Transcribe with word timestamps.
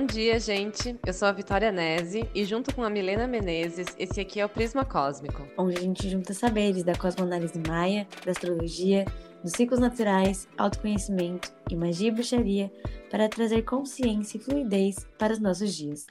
Bom 0.00 0.06
dia, 0.06 0.40
gente. 0.40 0.98
Eu 1.06 1.12
sou 1.12 1.28
a 1.28 1.32
Vitória 1.32 1.70
Nese 1.70 2.26
e 2.34 2.42
junto 2.42 2.74
com 2.74 2.82
a 2.82 2.88
Milena 2.88 3.26
Menezes, 3.26 3.86
esse 3.98 4.18
aqui 4.18 4.40
é 4.40 4.46
o 4.46 4.48
Prisma 4.48 4.82
Cósmico. 4.82 5.46
Onde 5.58 5.76
a 5.76 5.80
gente 5.80 6.08
junta 6.08 6.32
saberes 6.32 6.82
da 6.82 6.94
cosmoanálise 6.94 7.60
maia, 7.68 8.08
da 8.24 8.32
astrologia, 8.32 9.04
dos 9.44 9.52
ciclos 9.52 9.78
naturais, 9.78 10.48
autoconhecimento 10.56 11.52
e 11.70 11.76
magia 11.76 12.08
e 12.08 12.10
bruxaria 12.10 12.72
para 13.10 13.28
trazer 13.28 13.60
consciência 13.60 14.38
e 14.38 14.40
fluidez 14.40 15.06
para 15.18 15.34
os 15.34 15.38
nossos 15.38 15.74
dias. 15.74 16.06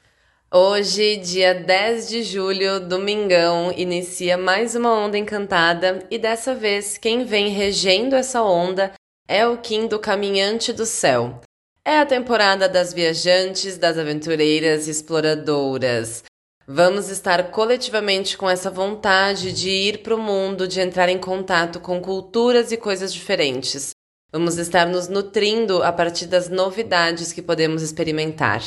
Hoje, 0.53 1.17
dia 1.17 1.55
10 1.55 2.09
de 2.09 2.21
julho, 2.21 2.79
domingão, 2.87 3.73
inicia 3.75 4.37
mais 4.37 4.75
uma 4.75 4.93
onda 4.93 5.17
encantada 5.17 6.05
e 6.11 6.19
dessa 6.19 6.53
vez 6.53 6.95
quem 6.99 7.23
vem 7.23 7.49
regendo 7.49 8.15
essa 8.15 8.43
onda 8.43 8.91
é 9.27 9.47
o 9.47 9.57
Kim 9.57 9.87
do 9.87 9.97
Caminhante 9.97 10.71
do 10.71 10.85
Céu. 10.85 11.41
É 11.85 11.99
a 11.99 12.05
temporada 12.05 12.67
das 12.67 12.93
viajantes, 12.93 13.77
das 13.77 13.97
aventureiras 13.97 14.87
e 14.87 14.91
exploradoras. 14.91 16.23
Vamos 16.67 17.09
estar 17.09 17.49
coletivamente 17.49 18.37
com 18.37 18.47
essa 18.47 18.69
vontade 18.69 19.51
de 19.51 19.69
ir 19.69 20.03
para 20.03 20.13
o 20.13 20.21
mundo, 20.21 20.67
de 20.67 20.79
entrar 20.79 21.09
em 21.09 21.17
contato 21.17 21.79
com 21.79 21.99
culturas 21.99 22.71
e 22.71 22.77
coisas 22.77 23.11
diferentes. 23.11 23.91
Vamos 24.31 24.57
estar 24.59 24.85
nos 24.85 25.07
nutrindo 25.07 25.81
a 25.81 25.91
partir 25.91 26.27
das 26.27 26.47
novidades 26.47 27.33
que 27.33 27.41
podemos 27.41 27.81
experimentar. 27.81 28.61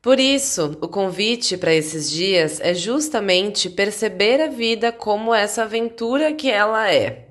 Por 0.00 0.20
isso, 0.20 0.78
o 0.80 0.86
convite 0.86 1.56
para 1.56 1.74
esses 1.74 2.08
dias 2.08 2.60
é 2.60 2.72
justamente 2.72 3.68
perceber 3.68 4.40
a 4.40 4.46
vida 4.46 4.92
como 4.92 5.34
essa 5.34 5.64
aventura 5.64 6.32
que 6.32 6.48
ela 6.48 6.90
é. 6.90 7.29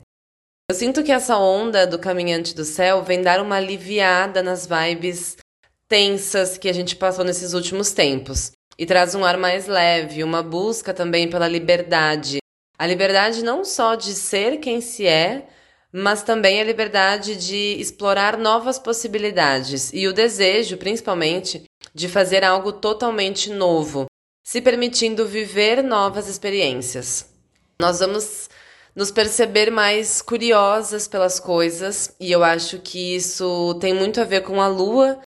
Eu 0.69 0.75
sinto 0.75 1.03
que 1.03 1.11
essa 1.11 1.35
onda 1.35 1.87
do 1.87 1.97
Caminhante 1.97 2.53
do 2.53 2.63
Céu 2.63 3.01
vem 3.01 3.23
dar 3.23 3.41
uma 3.41 3.55
aliviada 3.55 4.43
nas 4.43 4.67
vibes 4.67 5.35
tensas 5.87 6.59
que 6.59 6.69
a 6.69 6.73
gente 6.73 6.95
passou 6.95 7.25
nesses 7.25 7.53
últimos 7.53 7.91
tempos 7.91 8.51
e 8.77 8.85
traz 8.85 9.15
um 9.15 9.25
ar 9.25 9.35
mais 9.35 9.65
leve, 9.65 10.23
uma 10.23 10.43
busca 10.43 10.93
também 10.93 11.27
pela 11.27 11.47
liberdade. 11.47 12.37
A 12.77 12.85
liberdade 12.85 13.43
não 13.43 13.65
só 13.65 13.95
de 13.95 14.13
ser 14.13 14.57
quem 14.57 14.79
se 14.79 15.07
é, 15.07 15.47
mas 15.91 16.21
também 16.21 16.61
a 16.61 16.63
liberdade 16.63 17.35
de 17.35 17.75
explorar 17.79 18.37
novas 18.37 18.77
possibilidades 18.77 19.91
e 19.91 20.07
o 20.07 20.13
desejo, 20.13 20.77
principalmente, 20.77 21.63
de 21.95 22.07
fazer 22.07 22.43
algo 22.43 22.73
totalmente 22.73 23.49
novo, 23.49 24.05
se 24.45 24.61
permitindo 24.61 25.27
viver 25.27 25.83
novas 25.83 26.27
experiências. 26.27 27.27
Nós 27.81 28.01
vamos 28.01 28.47
nos 28.99 29.11
perceber 29.11 29.71
mais 29.71 30.21
curiosas 30.21 31.07
pelas 31.07 31.39
coisas, 31.39 32.13
e 32.19 32.33
eu 32.33 32.43
acho 32.43 32.79
que 32.79 33.15
isso 33.15 33.73
tem 33.75 33.93
muito 33.93 34.19
a 34.19 34.25
ver 34.25 34.41
com 34.41 34.61
a 34.61 34.67
lua, 34.67 35.21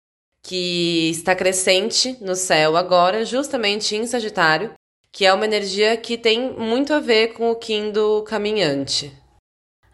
que 0.43 1.09
está 1.11 1.37
crescente 1.37 2.19
no 2.21 2.35
céu 2.35 2.77
agora, 2.77 3.25
justamente 3.25 3.95
em 3.95 4.09
Sagitário, 4.09 4.73
que 5.13 5.25
é 5.25 5.33
uma 5.33 5.45
energia 5.45 5.97
que 5.97 6.19
tem 6.19 6.53
muito 6.53 6.93
a 6.93 6.99
ver 6.99 7.29
com 7.29 7.49
o 7.49 7.55
Kim 7.55 7.93
do 7.93 8.25
caminhante. 8.25 9.17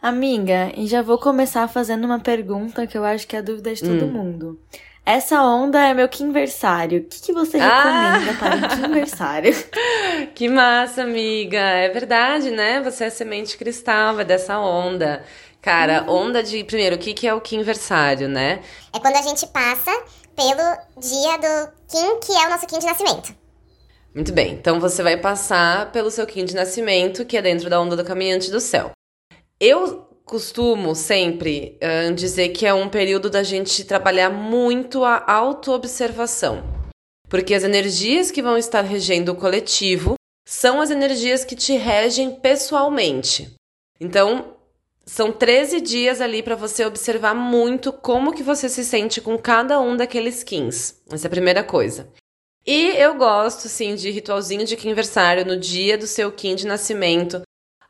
Amiga, 0.00 0.72
e 0.74 0.86
já 0.86 1.02
vou 1.02 1.18
começar 1.18 1.68
fazendo 1.68 2.06
uma 2.06 2.18
pergunta 2.18 2.86
que 2.86 2.96
eu 2.96 3.05
acho 3.05 3.28
que 3.28 3.36
é 3.36 3.40
a 3.40 3.42
dúvida 3.42 3.74
de 3.74 3.83
todo 3.83 4.06
hum. 4.06 4.11
mundo. 4.11 4.58
Essa 5.06 5.40
onda 5.40 5.80
é 5.86 5.94
meu 5.94 6.08
quinversário. 6.08 6.98
O 6.98 7.04
que, 7.04 7.22
que 7.22 7.32
você 7.32 7.58
ah! 7.58 8.18
recomenda 8.18 8.32
ah! 8.32 8.36
para 8.36 8.56
o 8.56 8.82
quinversário? 8.82 9.54
que 10.34 10.48
massa, 10.48 11.02
amiga. 11.02 11.60
É 11.60 11.88
verdade, 11.90 12.50
né? 12.50 12.80
Você 12.82 13.04
é 13.04 13.10
semente 13.10 13.56
cristal, 13.56 14.18
é 14.18 14.24
dessa 14.24 14.58
onda. 14.58 15.24
Cara, 15.62 16.02
uhum. 16.02 16.27
onda 16.27 16.42
de. 16.42 16.64
Primeiro, 16.64 16.96
o 16.96 16.98
que, 16.98 17.14
que 17.14 17.24
é 17.24 17.32
o 17.32 17.40
quinversário, 17.40 18.28
né? 18.28 18.60
É 18.92 18.98
quando 18.98 19.14
a 19.14 19.22
gente 19.22 19.46
passa 19.46 19.92
pelo 20.34 20.77
dia 20.98 21.36
do 21.39 21.72
Kim, 21.89 22.18
que 22.18 22.33
é 22.33 22.46
o 22.48 22.50
nosso 22.50 22.66
Kim 22.66 22.80
de 22.80 22.86
nascimento. 22.86 23.33
Muito 24.12 24.33
bem. 24.33 24.55
Então 24.55 24.80
você 24.80 25.05
vai 25.05 25.16
passar 25.16 25.92
pelo 25.92 26.11
seu 26.11 26.27
Kim 26.27 26.45
de 26.45 26.56
nascimento, 26.56 27.24
que 27.24 27.36
é 27.36 27.42
dentro 27.42 27.70
da 27.70 27.80
onda 27.80 27.96
do 27.96 28.05
caminhante 28.05 28.50
do 28.50 28.61
céu. 28.61 28.90
Eu 29.61 30.05
costumo 30.27 30.92
sempre 30.97 31.79
uh, 31.81 32.13
dizer 32.13 32.48
que 32.48 32.67
é 32.67 32.75
um 32.75 32.89
período 32.89 33.31
da 33.31 33.45
gente 33.45 33.85
trabalhar 33.85 34.29
muito 34.29 35.05
a 35.05 35.25
autoobservação. 35.33 36.64
Porque 37.29 37.55
as 37.55 37.63
energias 37.63 38.33
que 38.33 38.42
vão 38.42 38.59
estar 38.59 38.83
regendo 38.83 39.33
o 39.33 39.37
coletivo 39.37 40.14
são 40.47 40.81
as 40.81 40.91
energias 40.91 41.45
que 41.45 41.55
te 41.55 41.75
regem 41.75 42.41
pessoalmente. 42.41 43.55
Então, 44.01 44.57
são 45.05 45.31
13 45.31 45.81
dias 45.81 46.20
ali 46.20 46.43
para 46.43 46.57
você 46.57 46.85
observar 46.85 47.35
muito 47.35 47.93
como 47.93 48.35
que 48.35 48.43
você 48.43 48.69
se 48.69 48.85
sente 48.85 49.20
com 49.20 49.39
cada 49.39 49.81
um 49.81 49.97
daqueles 49.97 50.39
skins. 50.39 50.97
Essa 51.11 51.27
é 51.27 51.29
a 51.29 51.31
primeira 51.31 51.63
coisa. 51.63 52.08
E 52.67 52.89
eu 52.97 53.14
gosto, 53.14 53.69
sim, 53.69 53.95
de 53.95 54.11
ritualzinho 54.11 54.64
de 54.64 54.75
aniversário 54.75 55.45
no 55.45 55.57
dia 55.57 55.97
do 55.97 56.07
seu 56.07 56.33
Kim 56.33 56.57
de 56.57 56.67
nascimento, 56.67 57.43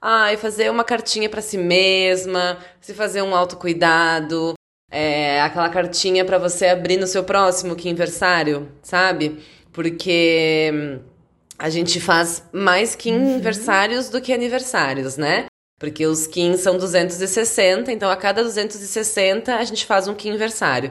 Ai, 0.09 0.37
fazer 0.37 0.71
uma 0.71 0.85
cartinha 0.85 1.29
para 1.29 1.43
si 1.43 1.59
mesma, 1.59 2.59
se 2.81 2.95
fazer 2.95 3.23
um 3.23 3.35
autocuidado, 3.35 4.55
é, 4.89 5.41
aquela 5.41 5.69
cartinha 5.69 6.25
para 6.25 6.39
você 6.39 6.67
abrir 6.67 6.97
no 6.97 7.09
seu 7.09 7.25
próximo 7.25 7.75
que 7.75 7.89
aniversário, 7.89 8.71
sabe? 8.85 9.43
Porque 9.73 10.71
hum, 10.73 11.01
a 11.59 11.69
gente 11.69 12.01
faz 12.01 12.49
mais 12.53 12.95
que 12.95 13.11
aniversários 13.11 14.07
uhum. 14.07 14.13
do 14.13 14.21
que 14.21 14.33
aniversários, 14.33 15.17
né? 15.17 15.47
Porque 15.77 16.07
os 16.07 16.29
Kim 16.29 16.57
são 16.57 16.79
260, 16.79 17.91
então 17.91 18.09
a 18.09 18.17
cada 18.17 18.45
260 18.45 19.57
a 19.57 19.65
gente 19.65 19.85
faz 19.85 20.07
um 20.07 20.15
Kim 20.15 20.29
aniversário. 20.29 20.91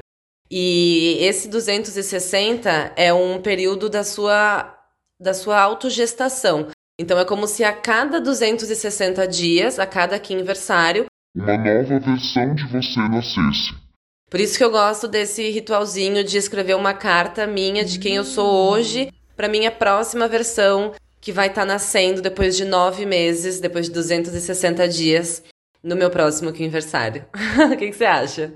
E 0.52 1.20
esse 1.22 1.48
260 1.48 2.92
é 2.98 3.14
um 3.14 3.42
período 3.42 3.88
da 3.88 4.04
sua 4.04 4.78
da 5.18 5.34
sua 5.34 5.58
autogestação. 5.62 6.68
Então 7.00 7.20
é 7.20 7.26
como 7.26 7.46
se 7.46 7.64
a 7.64 7.74
cada 7.74 8.22
260 8.22 9.28
dias, 9.28 9.80
a 9.80 9.86
cada 9.86 10.16
aniversário, 10.16 11.06
uma 11.36 11.58
nova 11.58 12.00
versão 12.00 12.56
de 12.56 12.66
você 12.68 13.00
nascesse. 13.00 13.74
Por 14.30 14.40
isso 14.40 14.58
que 14.58 14.64
eu 14.64 14.72
gosto 14.72 15.08
desse 15.08 15.50
ritualzinho 15.52 16.24
de 16.24 16.38
escrever 16.38 16.76
uma 16.76 16.94
carta 16.94 17.46
minha 17.46 17.84
de 17.84 18.00
quem 18.00 18.16
eu 18.16 18.24
sou 18.24 18.70
hoje 18.70 19.12
para 19.36 19.50
minha 19.50 19.72
próxima 19.72 20.28
versão 20.28 20.94
que 21.20 21.32
vai 21.32 21.48
estar 21.48 21.62
tá 21.62 21.68
nascendo 21.68 22.22
depois 22.22 22.56
de 22.56 22.64
nove 22.64 23.06
meses, 23.06 23.60
depois 23.60 23.88
de 23.88 23.94
260 23.94 24.88
dias, 24.88 25.44
no 25.84 25.96
meu 25.96 26.10
próximo 26.10 26.50
aniversário. 26.50 27.26
o 27.74 27.76
que, 27.78 27.88
que 27.88 27.94
você 27.94 28.06
acha? 28.06 28.54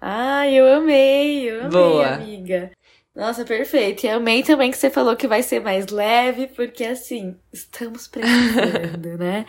Ah, 0.00 0.48
eu 0.48 0.66
amei, 0.74 1.50
eu 1.50 1.60
amei, 1.60 1.70
Boa. 1.70 2.14
amiga. 2.14 2.70
Nossa, 3.18 3.44
perfeito. 3.44 4.06
E 4.06 4.08
amei 4.08 4.44
também 4.44 4.70
que 4.70 4.78
você 4.78 4.88
falou 4.88 5.16
que 5.16 5.26
vai 5.26 5.42
ser 5.42 5.60
mais 5.60 5.88
leve, 5.88 6.46
porque 6.46 6.84
assim, 6.84 7.34
estamos 7.52 8.06
precisando, 8.06 9.18
né? 9.18 9.44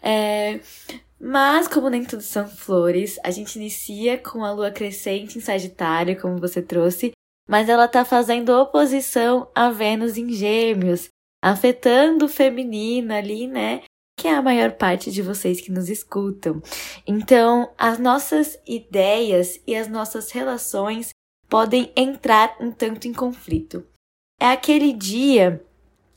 É, 0.00 0.60
mas, 1.18 1.66
como 1.66 1.90
nem 1.90 2.04
tudo 2.04 2.22
são 2.22 2.48
flores, 2.48 3.18
a 3.24 3.32
gente 3.32 3.56
inicia 3.56 4.16
com 4.16 4.44
a 4.44 4.52
lua 4.52 4.70
crescente 4.70 5.36
em 5.36 5.40
Sagitário, 5.40 6.20
como 6.20 6.38
você 6.38 6.62
trouxe, 6.62 7.10
mas 7.48 7.68
ela 7.68 7.88
tá 7.88 8.04
fazendo 8.04 8.50
oposição 8.50 9.50
a 9.56 9.70
Vênus 9.70 10.16
em 10.16 10.30
Gêmeos, 10.32 11.08
afetando 11.42 12.26
o 12.26 12.28
feminino 12.28 13.12
ali, 13.12 13.48
né? 13.48 13.82
Que 14.16 14.28
é 14.28 14.36
a 14.36 14.42
maior 14.42 14.70
parte 14.70 15.10
de 15.10 15.20
vocês 15.20 15.60
que 15.60 15.72
nos 15.72 15.88
escutam. 15.88 16.62
Então, 17.04 17.72
as 17.76 17.98
nossas 17.98 18.56
ideias 18.64 19.60
e 19.66 19.74
as 19.74 19.88
nossas 19.88 20.30
relações 20.30 21.10
podem 21.50 21.92
entrar 21.96 22.56
um 22.60 22.70
tanto 22.70 23.08
em 23.08 23.12
conflito. 23.12 23.84
É 24.40 24.46
aquele 24.46 24.92
dia 24.92 25.62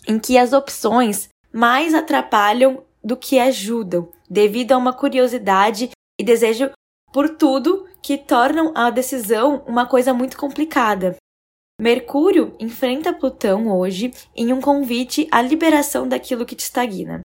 em 0.07 0.19
que 0.19 0.37
as 0.37 0.53
opções 0.53 1.27
mais 1.51 1.93
atrapalham 1.93 2.83
do 3.03 3.17
que 3.17 3.39
ajudam, 3.39 4.09
devido 4.29 4.71
a 4.71 4.77
uma 4.77 4.93
curiosidade 4.93 5.89
e 6.19 6.23
desejo 6.23 6.71
por 7.11 7.29
tudo 7.35 7.87
que 8.01 8.17
tornam 8.17 8.71
a 8.75 8.89
decisão 8.89 9.63
uma 9.67 9.85
coisa 9.85 10.13
muito 10.13 10.37
complicada. 10.37 11.17
Mercúrio 11.81 12.55
enfrenta 12.59 13.11
Plutão 13.11 13.67
hoje 13.75 14.13
em 14.35 14.53
um 14.53 14.61
convite 14.61 15.27
à 15.31 15.41
liberação 15.41 16.07
daquilo 16.07 16.45
que 16.45 16.55
te 16.55 16.61
estagna. 16.61 17.21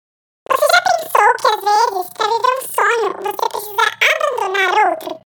Você 0.49 0.67
já 0.67 0.83
pensou 0.83 1.35
que 1.41 1.47
às 1.47 1.93
vezes, 1.93 2.11
para 2.11 2.27
viver 2.27 2.55
um 2.55 2.69
sonho, 2.69 3.13
você 3.23 3.49
precisa 3.49 3.85
abandonar 4.39 4.91
outro? 4.91 5.24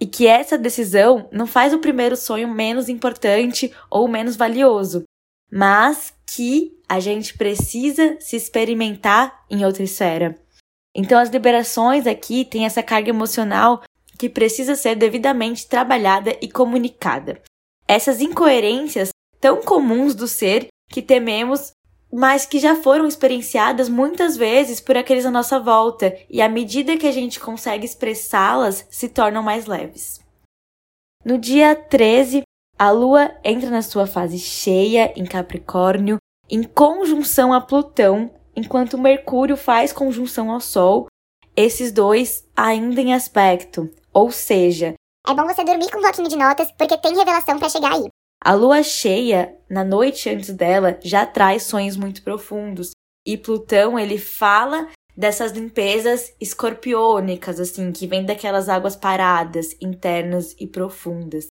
E 0.00 0.06
que 0.06 0.26
essa 0.26 0.56
decisão 0.56 1.28
não 1.30 1.46
faz 1.46 1.74
o 1.74 1.78
primeiro 1.78 2.16
sonho 2.16 2.48
menos 2.48 2.88
importante 2.88 3.72
ou 3.90 4.08
menos 4.08 4.34
valioso, 4.34 5.04
mas 5.52 6.14
que 6.26 6.78
a 6.88 6.98
gente 6.98 7.36
precisa 7.36 8.16
se 8.18 8.34
experimentar 8.34 9.44
em 9.50 9.64
outra 9.64 9.82
esfera. 9.82 10.36
Então, 10.94 11.18
as 11.18 11.28
liberações 11.28 12.06
aqui 12.06 12.44
têm 12.44 12.64
essa 12.64 12.82
carga 12.82 13.10
emocional 13.10 13.82
que 14.18 14.28
precisa 14.28 14.74
ser 14.74 14.96
devidamente 14.96 15.68
trabalhada 15.68 16.36
e 16.40 16.50
comunicada. 16.50 17.40
Essas 17.86 18.20
incoerências 18.20 19.10
tão 19.40 19.62
comuns 19.62 20.14
do 20.14 20.26
ser 20.26 20.68
que 20.88 21.00
tememos 21.00 21.72
mas 22.12 22.44
que 22.44 22.58
já 22.58 22.74
foram 22.74 23.06
experienciadas 23.06 23.88
muitas 23.88 24.36
vezes 24.36 24.80
por 24.80 24.96
aqueles 24.96 25.24
à 25.24 25.30
nossa 25.30 25.58
volta, 25.60 26.16
e 26.28 26.40
à 26.42 26.48
medida 26.48 26.96
que 26.96 27.06
a 27.06 27.12
gente 27.12 27.38
consegue 27.38 27.84
expressá-las, 27.84 28.86
se 28.90 29.08
tornam 29.08 29.42
mais 29.42 29.66
leves. 29.66 30.20
No 31.24 31.38
dia 31.38 31.74
13, 31.74 32.42
a 32.78 32.90
Lua 32.90 33.30
entra 33.44 33.70
na 33.70 33.82
sua 33.82 34.06
fase 34.06 34.38
cheia 34.38 35.12
em 35.16 35.24
Capricórnio, 35.24 36.18
em 36.48 36.62
conjunção 36.62 37.52
a 37.52 37.60
Plutão, 37.60 38.30
enquanto 38.56 38.98
Mercúrio 38.98 39.56
faz 39.56 39.92
conjunção 39.92 40.50
ao 40.50 40.60
Sol, 40.60 41.06
esses 41.54 41.92
dois 41.92 42.48
ainda 42.56 43.00
em 43.00 43.12
aspecto, 43.12 43.90
ou 44.12 44.30
seja, 44.30 44.94
é 45.26 45.34
bom 45.34 45.44
você 45.46 45.62
dormir 45.62 45.90
com 45.90 45.98
um 45.98 46.02
bloquinho 46.02 46.28
de 46.28 46.36
notas, 46.36 46.72
porque 46.72 46.96
tem 46.96 47.14
revelação 47.14 47.58
para 47.58 47.68
chegar 47.68 47.92
aí. 47.92 48.08
A 48.42 48.54
lua 48.54 48.82
cheia, 48.82 49.54
na 49.68 49.84
noite 49.84 50.30
antes 50.30 50.50
dela, 50.50 50.98
já 51.02 51.26
traz 51.26 51.64
sonhos 51.64 51.96
muito 51.96 52.22
profundos. 52.22 52.92
E 53.26 53.36
Plutão, 53.36 53.98
ele 53.98 54.16
fala 54.16 54.88
dessas 55.14 55.52
limpezas 55.52 56.34
escorpiônicas, 56.40 57.60
assim, 57.60 57.92
que 57.92 58.06
vem 58.06 58.24
daquelas 58.24 58.70
águas 58.70 58.96
paradas, 58.96 59.76
internas 59.80 60.56
e 60.58 60.66
profundas. 60.66 61.48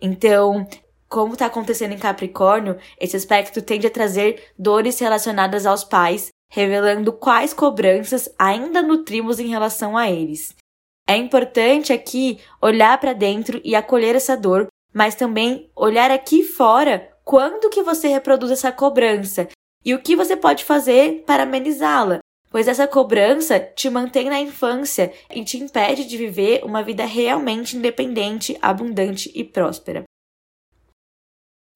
Então, 0.00 0.66
como 1.08 1.34
está 1.34 1.46
acontecendo 1.46 1.92
em 1.92 1.98
Capricórnio, 1.98 2.76
esse 2.98 3.16
aspecto 3.16 3.62
tende 3.62 3.86
a 3.86 3.90
trazer 3.90 4.52
dores 4.58 4.98
relacionadas 4.98 5.64
aos 5.64 5.84
pais, 5.84 6.28
revelando 6.50 7.12
quais 7.12 7.54
cobranças 7.54 8.28
ainda 8.36 8.82
nutrimos 8.82 9.38
em 9.38 9.46
relação 9.46 9.96
a 9.96 10.10
eles. 10.10 10.56
É 11.08 11.16
importante 11.16 11.92
aqui 11.92 12.40
olhar 12.60 12.98
para 12.98 13.12
dentro 13.12 13.60
e 13.62 13.76
acolher 13.76 14.16
essa 14.16 14.36
dor, 14.36 14.66
mas 14.92 15.14
também 15.14 15.70
olhar 15.74 16.10
aqui 16.10 16.42
fora 16.42 17.10
quando 17.24 17.70
que 17.70 17.82
você 17.82 18.08
reproduz 18.08 18.50
essa 18.50 18.72
cobrança 18.72 19.48
e 19.84 19.94
o 19.94 20.02
que 20.02 20.14
você 20.14 20.36
pode 20.36 20.64
fazer 20.64 21.24
para 21.26 21.42
amenizá-la, 21.44 22.18
pois 22.50 22.68
essa 22.68 22.86
cobrança 22.86 23.58
te 23.58 23.88
mantém 23.88 24.28
na 24.28 24.40
infância 24.40 25.12
e 25.30 25.44
te 25.44 25.56
impede 25.58 26.04
de 26.04 26.16
viver 26.16 26.64
uma 26.64 26.82
vida 26.82 27.04
realmente 27.04 27.76
independente, 27.76 28.56
abundante 28.60 29.30
e 29.34 29.42
próspera. 29.42 30.04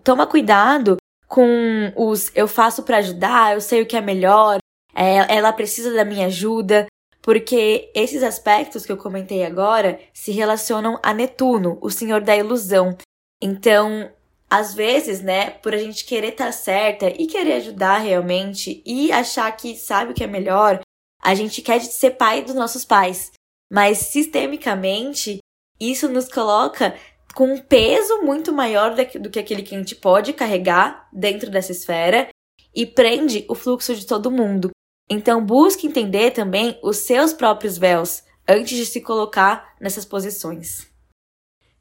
Toma 0.04 0.26
cuidado 0.26 0.96
com 1.26 1.92
os 1.96 2.30
eu 2.36 2.46
faço 2.46 2.84
para 2.84 2.98
ajudar, 2.98 3.54
eu 3.54 3.60
sei 3.60 3.82
o 3.82 3.86
que 3.86 3.96
é 3.96 4.00
melhor, 4.00 4.58
é, 4.94 5.36
ela 5.36 5.52
precisa 5.52 5.92
da 5.92 6.04
minha 6.04 6.26
ajuda, 6.26 6.86
porque 7.26 7.90
esses 7.93 8.23
aspectos 8.23 8.87
que 8.87 8.93
eu 8.93 8.96
comentei 8.96 9.44
agora 9.44 9.99
se 10.14 10.31
relacionam 10.31 10.96
a 11.02 11.12
Netuno, 11.12 11.76
o 11.82 11.90
senhor 11.90 12.20
da 12.20 12.37
ilusão. 12.37 12.96
Então, 13.43 14.08
às 14.49 14.73
vezes, 14.73 15.20
né, 15.20 15.50
por 15.50 15.75
a 15.75 15.76
gente 15.76 16.05
querer 16.05 16.28
estar 16.28 16.46
tá 16.46 16.52
certa 16.52 17.08
e 17.08 17.26
querer 17.26 17.55
ajudar 17.55 17.99
realmente 17.99 18.81
e 18.87 19.11
achar 19.11 19.50
que 19.56 19.75
sabe 19.75 20.12
o 20.12 20.14
que 20.14 20.23
é 20.23 20.26
melhor, 20.28 20.81
a 21.20 21.34
gente 21.34 21.62
quer 21.62 21.81
ser 21.81 22.12
pai 22.12 22.43
dos 22.43 22.55
nossos 22.55 22.84
pais. 22.84 23.32
Mas 23.69 23.99
sistemicamente, 23.99 25.38
isso 25.81 26.08
nos 26.08 26.29
coloca 26.29 26.94
com 27.34 27.55
um 27.55 27.58
peso 27.58 28.22
muito 28.22 28.52
maior 28.52 28.94
do 28.94 29.31
que 29.31 29.40
aquele 29.40 29.64
que 29.64 29.75
a 29.75 29.79
gente 29.79 29.96
pode 29.96 30.32
carregar 30.32 31.08
dentro 31.12 31.50
dessa 31.50 31.72
esfera 31.72 32.29
e 32.72 32.87
prende 32.87 33.44
o 33.49 33.56
fluxo 33.56 33.96
de 33.96 34.06
todo 34.06 34.31
mundo. 34.31 34.70
Então 35.08 35.44
busque 35.44 35.87
entender 35.87 36.32
também 36.32 36.79
os 36.82 36.99
seus 36.99 37.32
próprios 37.32 37.79
véus 37.79 38.25
antes 38.49 38.76
de 38.76 38.87
se 38.87 39.00
colocar 39.00 39.75
nessas 39.81 40.05
posições. 40.05 40.87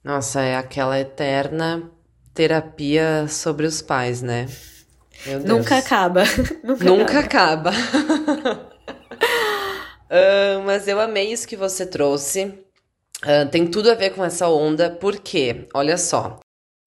Nossa, 0.03 0.41
é 0.41 0.55
aquela 0.55 0.99
eterna 0.99 1.89
terapia 2.33 3.27
sobre 3.27 3.65
os 3.65 3.81
pais, 3.81 4.21
né? 4.21 4.47
Nunca 5.43 5.77
acaba. 5.77 6.23
Nunca, 6.63 6.83
Nunca 6.83 7.19
acaba. 7.19 7.71
uh, 10.11 10.61
mas 10.65 10.87
eu 10.87 10.99
amei 10.99 11.31
isso 11.31 11.47
que 11.47 11.55
você 11.55 11.85
trouxe. 11.85 12.45
Uh, 13.23 13.49
tem 13.49 13.65
tudo 13.65 13.89
a 13.89 13.95
ver 13.95 14.11
com 14.11 14.23
essa 14.23 14.47
onda, 14.47 14.91
porque, 14.91 15.67
olha 15.73 15.97
só, 15.97 16.39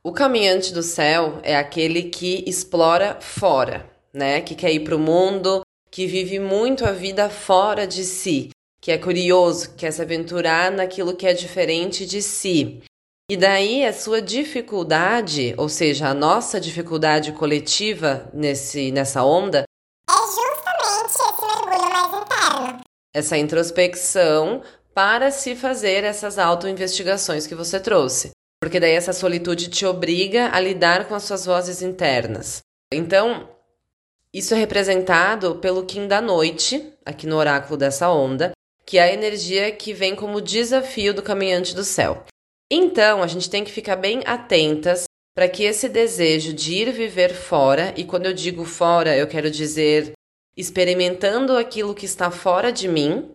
o 0.05 0.13
caminhante 0.13 0.73
do 0.73 0.83
céu 0.83 1.41
é 1.43 1.57
aquele 1.57 2.05
que 2.05 2.45
explora 2.47 3.19
fora, 3.21 3.91
né? 4.15 4.41
Que 4.41 4.55
quer 4.55 4.73
ir 4.73 4.81
para 4.81 4.95
o 4.95 4.99
mundo, 4.99 5.63
que 5.91 6.07
vive 6.07 6.39
muito 6.39 6.85
a 6.85 6.93
vida 6.93 7.29
fora 7.31 7.87
de 7.87 8.05
si, 8.05 8.51
que 8.81 8.93
é 8.93 8.99
curioso, 8.99 9.71
que 9.71 9.77
quer 9.77 9.93
se 9.93 10.03
aventurar 10.03 10.71
naquilo 10.71 11.17
que 11.17 11.27
é 11.27 11.33
diferente 11.33 12.07
de 12.07 12.23
si. 12.23 12.83
E 13.31 13.37
daí 13.37 13.85
a 13.85 13.93
sua 13.93 14.23
dificuldade, 14.23 15.55
ou 15.59 15.69
seja, 15.69 16.09
a 16.09 16.15
nossa 16.15 16.59
dificuldade 16.61 17.33
coletiva 17.33 18.31
nesse, 18.33 18.91
nessa 18.91 19.23
onda, 19.23 19.65
é 20.09 20.13
justamente 20.13 21.15
esse 21.15 21.47
mergulho 21.47 21.93
mais 21.93 22.23
interno. 22.23 22.81
Essa 23.15 23.37
introspecção 23.37 24.63
para 24.95 25.31
se 25.31 25.55
fazer 25.55 26.05
essas 26.05 26.39
autoinvestigações 26.39 27.47
que 27.47 27.55
você 27.55 27.79
trouxe. 27.79 28.31
Porque 28.61 28.81
daí 28.81 28.95
essa 28.95 29.13
solitude 29.13 29.69
te 29.69 29.87
obriga 29.87 30.51
a 30.53 30.59
lidar 30.59 31.07
com 31.07 31.15
as 31.15 31.23
suas 31.23 31.45
vozes 31.47 31.83
internas. 31.83 32.61
Então, 32.93 33.49
isso 34.33 34.55
é 34.55 34.59
representado 34.59 35.57
pelo 35.57 35.85
Kim 35.85 36.07
da 36.07 36.21
noite, 36.21 36.93
aqui 37.05 37.27
no 37.27 37.37
oráculo 37.37 37.77
dessa 37.77 38.11
onda, 38.11 38.53
que 38.85 38.99
é 38.99 39.03
a 39.03 39.13
energia 39.13 39.73
que 39.73 39.93
vem 39.93 40.15
como 40.15 40.41
desafio 40.41 41.15
do 41.15 41.23
caminhante 41.23 41.75
do 41.75 41.85
céu. 41.85 42.25
Então, 42.71 43.23
a 43.23 43.27
gente 43.27 43.49
tem 43.49 43.65
que 43.65 43.73
ficar 43.73 43.97
bem 43.97 44.23
atentas 44.27 45.05
para 45.35 45.49
que 45.49 45.63
esse 45.63 45.89
desejo 45.89 46.53
de 46.53 46.75
ir 46.75 46.93
viver 46.93 47.33
fora, 47.33 47.95
e 47.97 48.05
quando 48.05 48.27
eu 48.27 48.35
digo 48.35 48.65
fora, 48.65 49.17
eu 49.17 49.27
quero 49.27 49.51
dizer 49.51 50.13
experimentando 50.57 51.57
aquilo 51.57 51.95
que 51.95 52.05
está 52.05 52.31
fora 52.31 52.73
de 52.73 52.89
mim, 52.89 53.35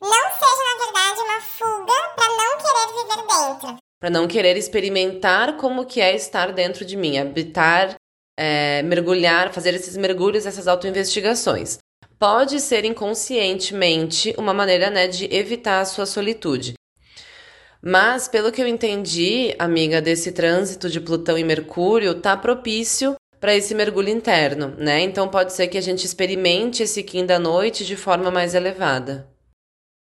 não 0.00 0.10
seja, 0.10 0.62
na 0.66 0.84
verdade, 0.84 1.20
uma 1.20 1.40
fuga 1.40 1.94
para 2.14 2.28
não 2.36 2.58
querer 2.58 2.86
viver 2.94 3.26
dentro. 3.26 3.76
Para 3.98 4.10
não 4.10 4.28
querer 4.28 4.56
experimentar 4.56 5.56
como 5.56 5.86
que 5.86 6.00
é 6.00 6.14
estar 6.14 6.52
dentro 6.52 6.84
de 6.84 6.96
mim, 6.96 7.18
habitar 7.18 7.96
é, 8.38 8.82
mergulhar, 8.82 9.52
fazer 9.52 9.74
esses 9.74 9.96
mergulhos, 9.96 10.46
essas 10.46 10.66
autoinvestigações. 10.66 11.78
Pode 12.18 12.60
ser 12.60 12.84
inconscientemente 12.84 14.34
uma 14.36 14.52
maneira 14.52 14.90
né, 14.90 15.08
de 15.08 15.24
evitar 15.34 15.80
a 15.80 15.84
sua 15.84 16.06
solitude. 16.06 16.74
Mas, 17.82 18.28
pelo 18.28 18.52
que 18.52 18.60
eu 18.60 18.66
entendi, 18.66 19.54
amiga, 19.58 20.02
desse 20.02 20.32
trânsito 20.32 20.90
de 20.90 21.00
Plutão 21.00 21.38
e 21.38 21.44
Mercúrio, 21.44 22.20
tá 22.20 22.36
propício 22.36 23.14
para 23.40 23.54
esse 23.54 23.74
mergulho 23.74 24.10
interno, 24.10 24.74
né? 24.76 25.00
Então 25.00 25.26
pode 25.26 25.54
ser 25.54 25.68
que 25.68 25.78
a 25.78 25.80
gente 25.80 26.04
experimente 26.04 26.82
esse 26.82 27.02
Kim 27.02 27.24
da 27.24 27.38
noite 27.38 27.86
de 27.86 27.96
forma 27.96 28.30
mais 28.30 28.54
elevada. 28.54 29.26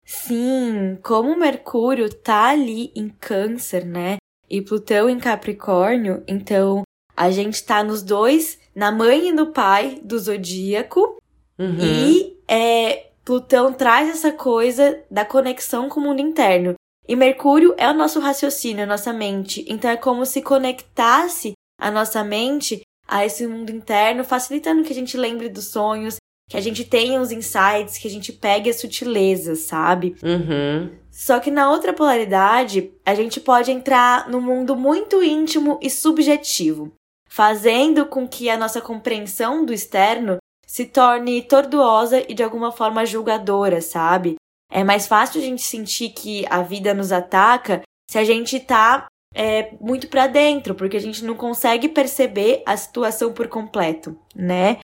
Sim, 0.03 0.97
como 1.03 1.37
Mercúrio 1.37 2.11
tá 2.11 2.49
ali 2.49 2.91
em 2.95 3.07
Câncer, 3.07 3.85
né? 3.85 4.17
E 4.49 4.59
Plutão 4.59 5.07
em 5.07 5.19
Capricórnio, 5.19 6.23
então 6.27 6.81
a 7.19 7.29
gente 7.31 7.61
tá 7.65 7.83
nos 7.83 8.01
dois, 8.01 8.57
na 8.73 8.93
mãe 8.93 9.27
e 9.27 9.33
no 9.33 9.47
pai 9.47 9.99
do 10.01 10.17
zodíaco. 10.17 11.21
Uhum. 11.59 11.77
E 11.77 12.37
é, 12.47 13.07
Plutão 13.25 13.73
traz 13.73 14.09
essa 14.09 14.31
coisa 14.31 15.03
da 15.11 15.25
conexão 15.25 15.89
com 15.89 15.99
o 15.99 16.03
mundo 16.03 16.21
interno. 16.21 16.75
E 17.05 17.17
Mercúrio 17.17 17.75
é 17.77 17.89
o 17.89 17.93
nosso 17.93 18.21
raciocínio, 18.21 18.83
a 18.83 18.87
nossa 18.87 19.11
mente. 19.11 19.65
Então 19.67 19.91
é 19.91 19.97
como 19.97 20.25
se 20.25 20.41
conectasse 20.41 21.51
a 21.77 21.91
nossa 21.91 22.23
mente 22.23 22.83
a 23.05 23.25
esse 23.25 23.45
mundo 23.45 23.69
interno, 23.69 24.23
facilitando 24.23 24.83
que 24.83 24.93
a 24.93 24.95
gente 24.95 25.17
lembre 25.17 25.49
dos 25.49 25.65
sonhos, 25.65 26.15
que 26.49 26.55
a 26.55 26.61
gente 26.61 26.85
tenha 26.85 27.19
os 27.19 27.33
insights, 27.33 27.97
que 27.97 28.07
a 28.07 28.11
gente 28.11 28.31
pegue 28.31 28.69
as 28.69 28.79
sutilezas, 28.79 29.59
sabe? 29.59 30.15
Uhum. 30.23 30.89
Só 31.11 31.41
que 31.41 31.51
na 31.51 31.69
outra 31.69 31.91
polaridade, 31.91 32.93
a 33.05 33.13
gente 33.13 33.41
pode 33.41 33.71
entrar 33.71 34.29
num 34.29 34.39
mundo 34.39 34.73
muito 34.73 35.21
íntimo 35.21 35.77
e 35.81 35.89
subjetivo 35.89 36.93
fazendo 37.29 38.07
com 38.07 38.27
que 38.27 38.49
a 38.49 38.57
nossa 38.57 38.81
compreensão 38.81 39.63
do 39.63 39.71
externo 39.71 40.37
se 40.65 40.85
torne 40.85 41.41
tortuosa 41.43 42.23
e 42.27 42.33
de 42.33 42.43
alguma 42.43 42.71
forma 42.71 43.05
julgadora, 43.05 43.81
sabe? 43.81 44.35
É 44.71 44.83
mais 44.83 45.07
fácil 45.07 45.39
a 45.39 45.43
gente 45.43 45.61
sentir 45.61 46.09
que 46.09 46.45
a 46.49 46.61
vida 46.61 46.93
nos 46.93 47.11
ataca 47.11 47.81
se 48.09 48.17
a 48.17 48.23
gente 48.23 48.59
tá 48.59 49.07
é, 49.33 49.75
muito 49.79 50.07
para 50.07 50.27
dentro, 50.27 50.75
porque 50.75 50.97
a 50.97 51.01
gente 51.01 51.23
não 51.23 51.35
consegue 51.35 51.87
perceber 51.89 52.63
a 52.65 52.75
situação 52.75 53.31
por 53.31 53.47
completo, 53.47 54.19
né? 54.35 54.79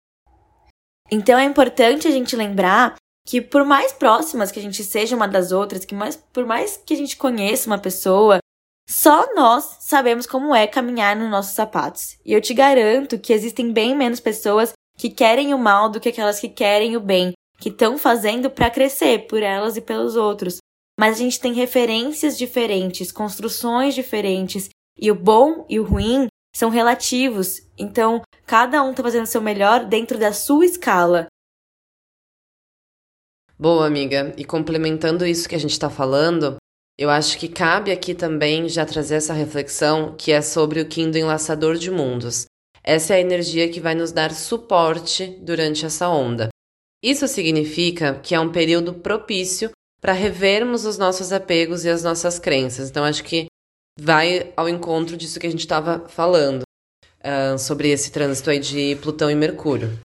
Então 1.10 1.38
é 1.38 1.44
importante 1.44 2.08
a 2.08 2.10
gente 2.10 2.36
lembrar 2.36 2.94
que 3.26 3.40
por 3.40 3.64
mais 3.64 3.92
próximas 3.92 4.50
que 4.50 4.58
a 4.58 4.62
gente 4.62 4.84
seja 4.84 5.16
uma 5.16 5.26
das 5.28 5.52
outras, 5.52 5.84
que 5.84 5.94
mais, 5.94 6.16
por 6.16 6.44
mais 6.46 6.76
que 6.76 6.92
a 6.92 6.96
gente 6.96 7.16
conheça 7.16 7.68
uma 7.68 7.78
pessoa, 7.78 8.38
só 8.88 9.34
nós 9.34 9.78
sabemos 9.80 10.26
como 10.26 10.54
é 10.54 10.66
caminhar 10.66 11.16
nos 11.16 11.30
nossos 11.30 11.54
sapatos. 11.54 12.18
E 12.24 12.32
eu 12.32 12.40
te 12.40 12.52
garanto 12.52 13.18
que 13.18 13.32
existem 13.32 13.72
bem 13.72 13.96
menos 13.96 14.20
pessoas 14.20 14.72
que 14.96 15.10
querem 15.10 15.54
o 15.54 15.58
mal 15.58 15.88
do 15.88 15.98
que 15.98 16.10
aquelas 16.10 16.38
que 16.38 16.48
querem 16.48 16.96
o 16.96 17.00
bem, 17.00 17.32
que 17.58 17.70
estão 17.70 17.96
fazendo 17.96 18.50
para 18.50 18.70
crescer 18.70 19.26
por 19.26 19.42
elas 19.42 19.76
e 19.76 19.80
pelos 19.80 20.16
outros. 20.16 20.58
Mas 20.98 21.16
a 21.16 21.18
gente 21.18 21.40
tem 21.40 21.52
referências 21.52 22.38
diferentes, 22.38 23.10
construções 23.10 23.94
diferentes, 23.94 24.68
e 24.96 25.10
o 25.10 25.14
bom 25.14 25.66
e 25.68 25.80
o 25.80 25.84
ruim 25.84 26.28
são 26.54 26.70
relativos. 26.70 27.62
Então, 27.76 28.22
cada 28.46 28.82
um 28.82 28.90
está 28.90 29.02
fazendo 29.02 29.24
o 29.24 29.28
seu 29.28 29.40
melhor 29.40 29.86
dentro 29.86 30.18
da 30.18 30.32
sua 30.32 30.64
escala. 30.64 31.26
Boa, 33.58 33.86
amiga. 33.86 34.32
E 34.36 34.44
complementando 34.44 35.26
isso 35.26 35.48
que 35.48 35.54
a 35.54 35.58
gente 35.58 35.72
está 35.72 35.90
falando, 35.90 36.56
Eu 36.96 37.10
acho 37.10 37.38
que 37.38 37.48
cabe 37.48 37.90
aqui 37.90 38.14
também 38.14 38.68
já 38.68 38.86
trazer 38.86 39.16
essa 39.16 39.32
reflexão 39.32 40.14
que 40.16 40.30
é 40.30 40.40
sobre 40.40 40.80
o 40.80 40.88
do 40.88 41.18
Enlaçador 41.18 41.74
de 41.74 41.90
Mundos. 41.90 42.46
Essa 42.84 43.14
é 43.14 43.16
a 43.16 43.20
energia 43.20 43.68
que 43.68 43.80
vai 43.80 43.94
nos 43.96 44.12
dar 44.12 44.32
suporte 44.32 45.26
durante 45.42 45.84
essa 45.84 46.08
onda. 46.08 46.50
Isso 47.02 47.26
significa 47.26 48.20
que 48.22 48.34
é 48.34 48.40
um 48.40 48.52
período 48.52 48.94
propício 48.94 49.70
para 50.00 50.12
revermos 50.12 50.84
os 50.84 50.96
nossos 50.96 51.32
apegos 51.32 51.84
e 51.84 51.88
as 51.88 52.04
nossas 52.04 52.38
crenças. 52.38 52.90
Então, 52.90 53.04
acho 53.04 53.24
que 53.24 53.46
vai 53.98 54.52
ao 54.56 54.68
encontro 54.68 55.16
disso 55.16 55.40
que 55.40 55.46
a 55.46 55.50
gente 55.50 55.60
estava 55.60 56.08
falando 56.08 56.62
uh, 56.62 57.58
sobre 57.58 57.88
esse 57.88 58.12
trânsito 58.12 58.50
aí 58.50 58.60
de 58.60 58.96
Plutão 59.02 59.30
e 59.30 59.34
Mercúrio. 59.34 59.98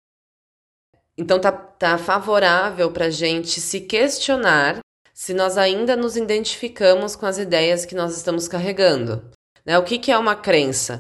Então, 1.19 1.40
tá, 1.40 1.50
tá 1.50 1.99
favorável 1.99 2.93
para 2.93 3.07
a 3.07 3.11
gente 3.11 3.61
se 3.61 3.81
questionar 3.81 4.81
se 5.16 5.32
nós 5.32 5.56
ainda 5.56 5.96
nos 5.96 6.14
identificamos 6.14 7.16
com 7.16 7.25
as 7.25 7.38
ideias 7.38 7.87
que 7.87 7.94
nós 7.94 8.14
estamos 8.14 8.46
carregando. 8.46 9.25
Né? 9.64 9.78
O 9.78 9.82
que, 9.82 9.99
que 9.99 10.12
é 10.12 10.18
uma 10.18 10.37
crença? 10.37 10.99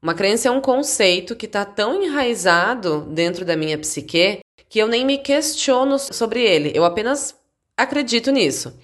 Uma 0.00 0.14
crença 0.14 0.48
é 0.48 0.50
um 0.50 0.60
conceito 0.60 1.36
que 1.36 1.44
está 1.44 1.66
tão 1.66 2.02
enraizado 2.02 3.02
dentro 3.10 3.44
da 3.44 3.54
minha 3.54 3.76
psique 3.76 4.40
que 4.70 4.78
eu 4.78 4.88
nem 4.88 5.04
me 5.04 5.18
questiono 5.18 5.98
sobre 5.98 6.42
ele, 6.42 6.72
eu 6.74 6.84
apenas 6.84 7.34
acredito 7.76 8.30
nisso. 8.30 8.74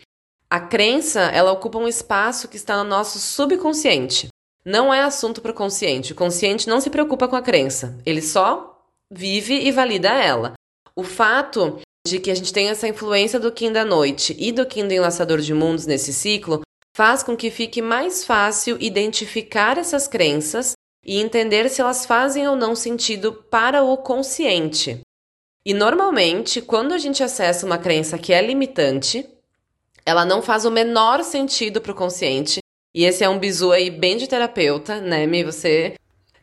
A 0.50 0.60
crença, 0.60 1.22
ela 1.22 1.52
ocupa 1.52 1.78
um 1.78 1.88
espaço 1.88 2.46
que 2.46 2.56
está 2.56 2.76
no 2.76 2.88
nosso 2.88 3.18
subconsciente. 3.18 4.28
Não 4.64 4.92
é 4.92 5.02
assunto 5.02 5.40
para 5.40 5.50
o 5.50 5.54
consciente. 5.54 6.12
O 6.12 6.16
consciente 6.16 6.68
não 6.68 6.80
se 6.80 6.90
preocupa 6.90 7.26
com 7.26 7.36
a 7.36 7.42
crença, 7.42 7.98
ele 8.04 8.20
só 8.20 8.82
vive 9.10 9.54
e 9.66 9.72
valida 9.72 10.10
ela. 10.10 10.52
O 10.94 11.02
fato 11.02 11.80
de 12.06 12.18
que 12.18 12.30
a 12.30 12.34
gente 12.34 12.52
tem 12.52 12.68
essa 12.68 12.86
influência 12.86 13.40
do 13.40 13.50
Kim 13.50 13.72
da 13.72 13.84
noite 13.84 14.36
e 14.38 14.52
do 14.52 14.66
Kim 14.66 14.86
do 14.86 14.92
enlaçador 14.92 15.40
de 15.40 15.54
mundos 15.54 15.86
nesse 15.86 16.12
ciclo 16.12 16.60
faz 16.94 17.22
com 17.22 17.36
que 17.36 17.50
fique 17.50 17.80
mais 17.80 18.24
fácil 18.24 18.76
identificar 18.78 19.78
essas 19.78 20.06
crenças 20.06 20.72
e 21.04 21.18
entender 21.18 21.68
se 21.68 21.80
elas 21.80 22.06
fazem 22.06 22.46
ou 22.46 22.54
não 22.54 22.76
sentido 22.76 23.32
para 23.32 23.82
o 23.82 23.96
consciente. 23.96 25.00
E 25.66 25.72
normalmente, 25.72 26.60
quando 26.60 26.92
a 26.92 26.98
gente 26.98 27.22
acessa 27.22 27.64
uma 27.64 27.78
crença 27.78 28.18
que 28.18 28.32
é 28.32 28.40
limitante, 28.40 29.26
ela 30.04 30.24
não 30.24 30.42
faz 30.42 30.64
o 30.64 30.70
menor 30.70 31.24
sentido 31.24 31.80
para 31.80 31.92
o 31.92 31.96
consciente. 31.96 32.60
E 32.94 33.04
esse 33.04 33.24
é 33.24 33.28
um 33.28 33.38
bizu 33.38 33.72
aí 33.72 33.90
bem 33.90 34.16
de 34.16 34.28
terapeuta, 34.28 35.00
né, 35.00 35.26
Mi? 35.26 35.42
Você 35.42 35.94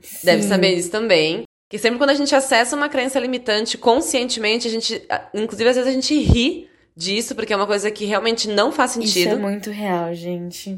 Sim. 0.01 0.25
deve 0.25 0.43
saber 0.43 0.75
isso 0.75 0.89
também. 0.89 1.43
Que 1.71 1.79
sempre 1.79 1.97
quando 1.97 2.09
a 2.09 2.15
gente 2.15 2.35
acessa 2.35 2.75
uma 2.75 2.89
crença 2.89 3.17
limitante 3.17 3.77
conscientemente, 3.77 4.67
a 4.67 4.71
gente, 4.71 5.07
inclusive 5.33 5.69
às 5.69 5.77
vezes 5.77 5.89
a 5.89 5.93
gente 5.93 6.19
ri 6.19 6.69
disso, 6.93 7.33
porque 7.33 7.53
é 7.53 7.55
uma 7.55 7.65
coisa 7.65 7.89
que 7.89 8.03
realmente 8.03 8.49
não 8.49 8.73
faz 8.73 8.91
sentido. 8.91 9.17
Isso 9.17 9.29
é 9.29 9.35
muito 9.37 9.69
real, 9.69 10.13
gente. 10.13 10.77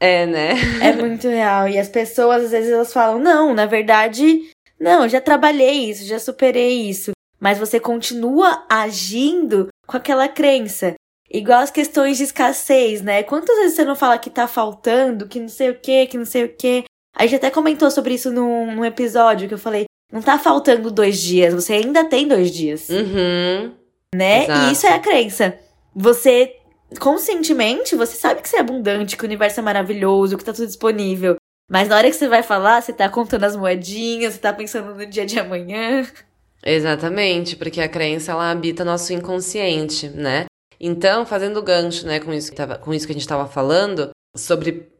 É, 0.00 0.24
né? 0.24 0.52
É 0.80 0.92
muito 0.96 1.28
real. 1.28 1.68
E 1.68 1.78
as 1.78 1.90
pessoas, 1.90 2.44
às 2.44 2.50
vezes, 2.52 2.72
elas 2.72 2.90
falam: 2.90 3.18
não, 3.18 3.52
na 3.52 3.66
verdade, 3.66 4.48
não, 4.80 5.06
já 5.06 5.20
trabalhei 5.20 5.90
isso, 5.90 6.06
já 6.06 6.18
superei 6.18 6.88
isso. 6.88 7.12
Mas 7.38 7.58
você 7.58 7.78
continua 7.78 8.64
agindo 8.70 9.68
com 9.86 9.98
aquela 9.98 10.26
crença. 10.26 10.94
Igual 11.30 11.58
as 11.58 11.70
questões 11.70 12.16
de 12.16 12.22
escassez, 12.22 13.02
né? 13.02 13.22
Quantas 13.22 13.58
vezes 13.58 13.76
você 13.76 13.84
não 13.84 13.94
fala 13.94 14.18
que 14.18 14.30
tá 14.30 14.48
faltando, 14.48 15.28
que 15.28 15.38
não 15.38 15.50
sei 15.50 15.68
o 15.68 15.78
que, 15.78 16.06
que 16.06 16.16
não 16.16 16.24
sei 16.24 16.44
o 16.44 16.48
que, 16.48 16.84
a 17.16 17.22
gente 17.24 17.36
até 17.36 17.50
comentou 17.50 17.90
sobre 17.90 18.14
isso 18.14 18.30
num, 18.30 18.76
num 18.76 18.84
episódio 18.84 19.48
que 19.48 19.54
eu 19.54 19.58
falei: 19.58 19.86
não 20.12 20.20
tá 20.20 20.38
faltando 20.38 20.90
dois 20.90 21.18
dias, 21.18 21.54
você 21.54 21.72
ainda 21.72 22.04
tem 22.04 22.28
dois 22.28 22.50
dias. 22.50 22.88
Uhum. 22.90 23.72
Né? 24.14 24.44
Exato. 24.44 24.68
E 24.68 24.72
isso 24.72 24.86
é 24.86 24.92
a 24.92 25.00
crença. 25.00 25.58
Você, 25.94 26.54
conscientemente, 27.00 27.96
você 27.96 28.16
sabe 28.16 28.42
que 28.42 28.48
você 28.48 28.58
é 28.58 28.60
abundante, 28.60 29.16
que 29.16 29.24
o 29.24 29.26
universo 29.26 29.60
é 29.60 29.62
maravilhoso, 29.62 30.36
que 30.36 30.44
tá 30.44 30.52
tudo 30.52 30.66
disponível. 30.66 31.36
Mas 31.70 31.88
na 31.88 31.96
hora 31.96 32.10
que 32.10 32.16
você 32.16 32.28
vai 32.28 32.42
falar, 32.42 32.82
você 32.82 32.92
tá 32.92 33.08
contando 33.08 33.44
as 33.44 33.56
moedinhas, 33.56 34.34
você 34.34 34.40
tá 34.40 34.52
pensando 34.52 34.94
no 34.94 35.06
dia 35.06 35.24
de 35.24 35.38
amanhã. 35.38 36.06
Exatamente, 36.62 37.56
porque 37.56 37.80
a 37.80 37.88
crença 37.88 38.32
ela 38.32 38.50
habita 38.50 38.84
nosso 38.84 39.12
inconsciente, 39.12 40.08
né? 40.08 40.44
Então, 40.78 41.24
fazendo 41.24 41.62
gancho, 41.62 42.06
né, 42.06 42.20
com 42.20 42.32
isso 42.32 42.50
que, 42.50 42.56
tava, 42.56 42.76
com 42.76 42.92
isso 42.92 43.06
que 43.06 43.12
a 43.12 43.14
gente 43.14 43.22
estava 43.22 43.48
falando, 43.48 44.10
sobre. 44.36 44.92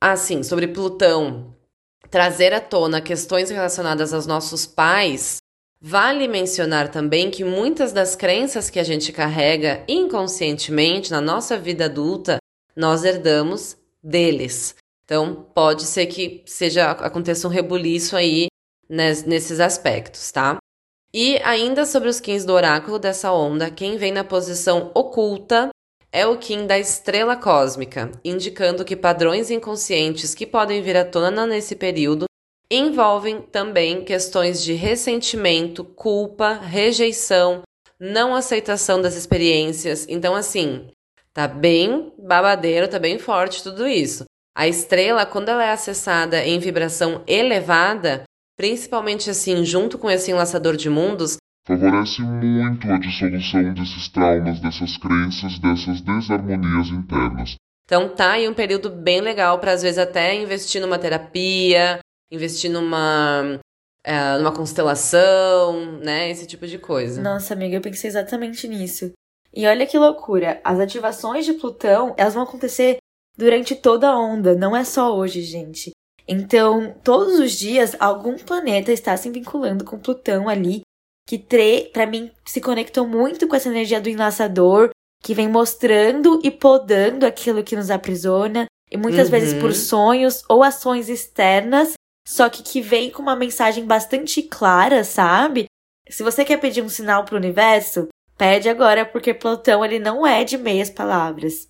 Ah, 0.00 0.16
sim, 0.16 0.42
sobre 0.42 0.68
Plutão 0.68 1.54
trazer 2.14 2.52
à 2.52 2.60
tona 2.60 3.00
questões 3.00 3.50
relacionadas 3.50 4.14
aos 4.14 4.24
nossos 4.24 4.66
pais, 4.66 5.38
vale 5.80 6.28
mencionar 6.28 6.88
também 6.88 7.28
que 7.28 7.42
muitas 7.42 7.92
das 7.92 8.14
crenças 8.14 8.70
que 8.70 8.78
a 8.78 8.84
gente 8.84 9.10
carrega 9.10 9.82
inconscientemente 9.88 11.10
na 11.10 11.20
nossa 11.20 11.58
vida 11.58 11.86
adulta, 11.86 12.36
nós 12.76 13.02
herdamos 13.02 13.76
deles. 14.00 14.76
Então, 15.04 15.44
pode 15.52 15.82
ser 15.86 16.06
que 16.06 16.44
seja 16.46 16.92
aconteça 16.92 17.48
um 17.48 17.50
rebuliço 17.50 18.16
aí 18.16 18.46
nesses 18.88 19.58
aspectos, 19.58 20.30
tá? 20.30 20.58
E 21.12 21.38
ainda 21.38 21.84
sobre 21.84 22.08
os 22.08 22.20
Kins 22.20 22.44
do 22.44 22.52
oráculo 22.52 22.96
dessa 22.96 23.32
onda, 23.32 23.72
quem 23.72 23.96
vem 23.96 24.12
na 24.12 24.22
posição 24.22 24.92
oculta 24.94 25.70
é 26.14 26.24
o 26.24 26.38
Kim 26.38 26.64
da 26.64 26.78
estrela 26.78 27.34
cósmica, 27.34 28.12
indicando 28.24 28.84
que 28.84 28.94
padrões 28.94 29.50
inconscientes 29.50 30.32
que 30.32 30.46
podem 30.46 30.80
vir 30.80 30.96
à 30.96 31.04
tona 31.04 31.44
nesse 31.44 31.74
período 31.74 32.26
envolvem 32.70 33.42
também 33.42 34.04
questões 34.04 34.62
de 34.62 34.74
ressentimento, 34.74 35.84
culpa, 35.84 36.52
rejeição, 36.52 37.62
não 37.98 38.32
aceitação 38.32 39.02
das 39.02 39.16
experiências. 39.16 40.06
Então, 40.08 40.36
assim, 40.36 40.88
tá 41.32 41.48
bem 41.48 42.12
babadeiro, 42.16 42.86
tá 42.86 43.00
bem 43.00 43.18
forte 43.18 43.64
tudo 43.64 43.84
isso. 43.84 44.24
A 44.56 44.68
estrela, 44.68 45.26
quando 45.26 45.48
ela 45.48 45.64
é 45.64 45.72
acessada 45.72 46.44
em 46.44 46.60
vibração 46.60 47.24
elevada, 47.26 48.22
principalmente 48.56 49.28
assim, 49.28 49.64
junto 49.64 49.98
com 49.98 50.08
esse 50.08 50.30
enlaçador 50.30 50.76
de 50.76 50.88
mundos, 50.88 51.38
favorece 51.66 52.22
muito 52.22 52.90
a 52.90 52.98
dissolução 52.98 53.72
desses 53.72 54.08
traumas, 54.08 54.60
dessas 54.60 54.96
crenças, 54.96 55.58
dessas 55.58 56.00
desarmonias 56.00 56.88
internas. 56.88 57.56
Então 57.84 58.08
tá 58.08 58.32
aí 58.32 58.48
um 58.48 58.54
período 58.54 58.90
bem 58.90 59.20
legal 59.20 59.58
para 59.58 59.72
às 59.72 59.82
vezes 59.82 59.98
até 59.98 60.34
investir 60.34 60.80
numa 60.80 60.98
terapia, 60.98 61.98
investir 62.30 62.70
numa 62.70 63.58
é, 64.02 64.38
numa 64.38 64.52
constelação, 64.52 65.98
né, 66.00 66.30
esse 66.30 66.46
tipo 66.46 66.66
de 66.66 66.78
coisa. 66.78 67.22
Nossa, 67.22 67.54
amiga, 67.54 67.76
eu 67.76 67.80
pensei 67.80 68.08
exatamente 68.08 68.68
nisso. 68.68 69.12
E 69.52 69.66
olha 69.66 69.86
que 69.86 69.96
loucura, 69.96 70.60
as 70.62 70.78
ativações 70.78 71.46
de 71.46 71.54
Plutão, 71.54 72.14
elas 72.18 72.34
vão 72.34 72.42
acontecer 72.42 72.98
durante 73.36 73.74
toda 73.74 74.08
a 74.08 74.18
onda, 74.18 74.54
não 74.54 74.76
é 74.76 74.84
só 74.84 75.16
hoje, 75.16 75.40
gente. 75.42 75.92
Então, 76.26 76.94
todos 77.02 77.38
os 77.38 77.52
dias, 77.52 77.96
algum 78.00 78.36
planeta 78.36 78.92
está 78.92 79.16
se 79.16 79.30
vinculando 79.30 79.84
com 79.84 79.98
Plutão 79.98 80.48
ali 80.48 80.82
que 81.26 81.38
para 81.92 82.06
mim 82.06 82.30
se 82.46 82.60
conectou 82.60 83.06
muito 83.06 83.48
com 83.48 83.56
essa 83.56 83.68
energia 83.68 84.00
do 84.00 84.08
enlaçador, 84.08 84.90
que 85.22 85.34
vem 85.34 85.48
mostrando 85.48 86.40
e 86.42 86.50
podando 86.50 87.24
aquilo 87.24 87.64
que 87.64 87.76
nos 87.76 87.90
aprisiona, 87.90 88.66
e 88.90 88.96
muitas 88.96 89.26
uhum. 89.26 89.30
vezes 89.30 89.54
por 89.54 89.70
uhum. 89.70 89.74
sonhos 89.74 90.42
ou 90.48 90.62
ações 90.62 91.08
externas, 91.08 91.94
só 92.26 92.48
que 92.48 92.62
que 92.62 92.80
vem 92.80 93.10
com 93.10 93.22
uma 93.22 93.36
mensagem 93.36 93.86
bastante 93.86 94.42
clara, 94.42 95.02
sabe? 95.02 95.66
Se 96.08 96.22
você 96.22 96.44
quer 96.44 96.58
pedir 96.58 96.82
um 96.82 96.88
sinal 96.88 97.24
para 97.24 97.34
o 97.34 97.38
universo, 97.38 98.08
pede 98.36 98.68
agora, 98.68 99.06
porque 99.06 99.32
Plutão 99.32 99.84
ele 99.84 99.98
não 99.98 100.26
é 100.26 100.44
de 100.44 100.58
meias 100.58 100.90
palavras. 100.90 101.68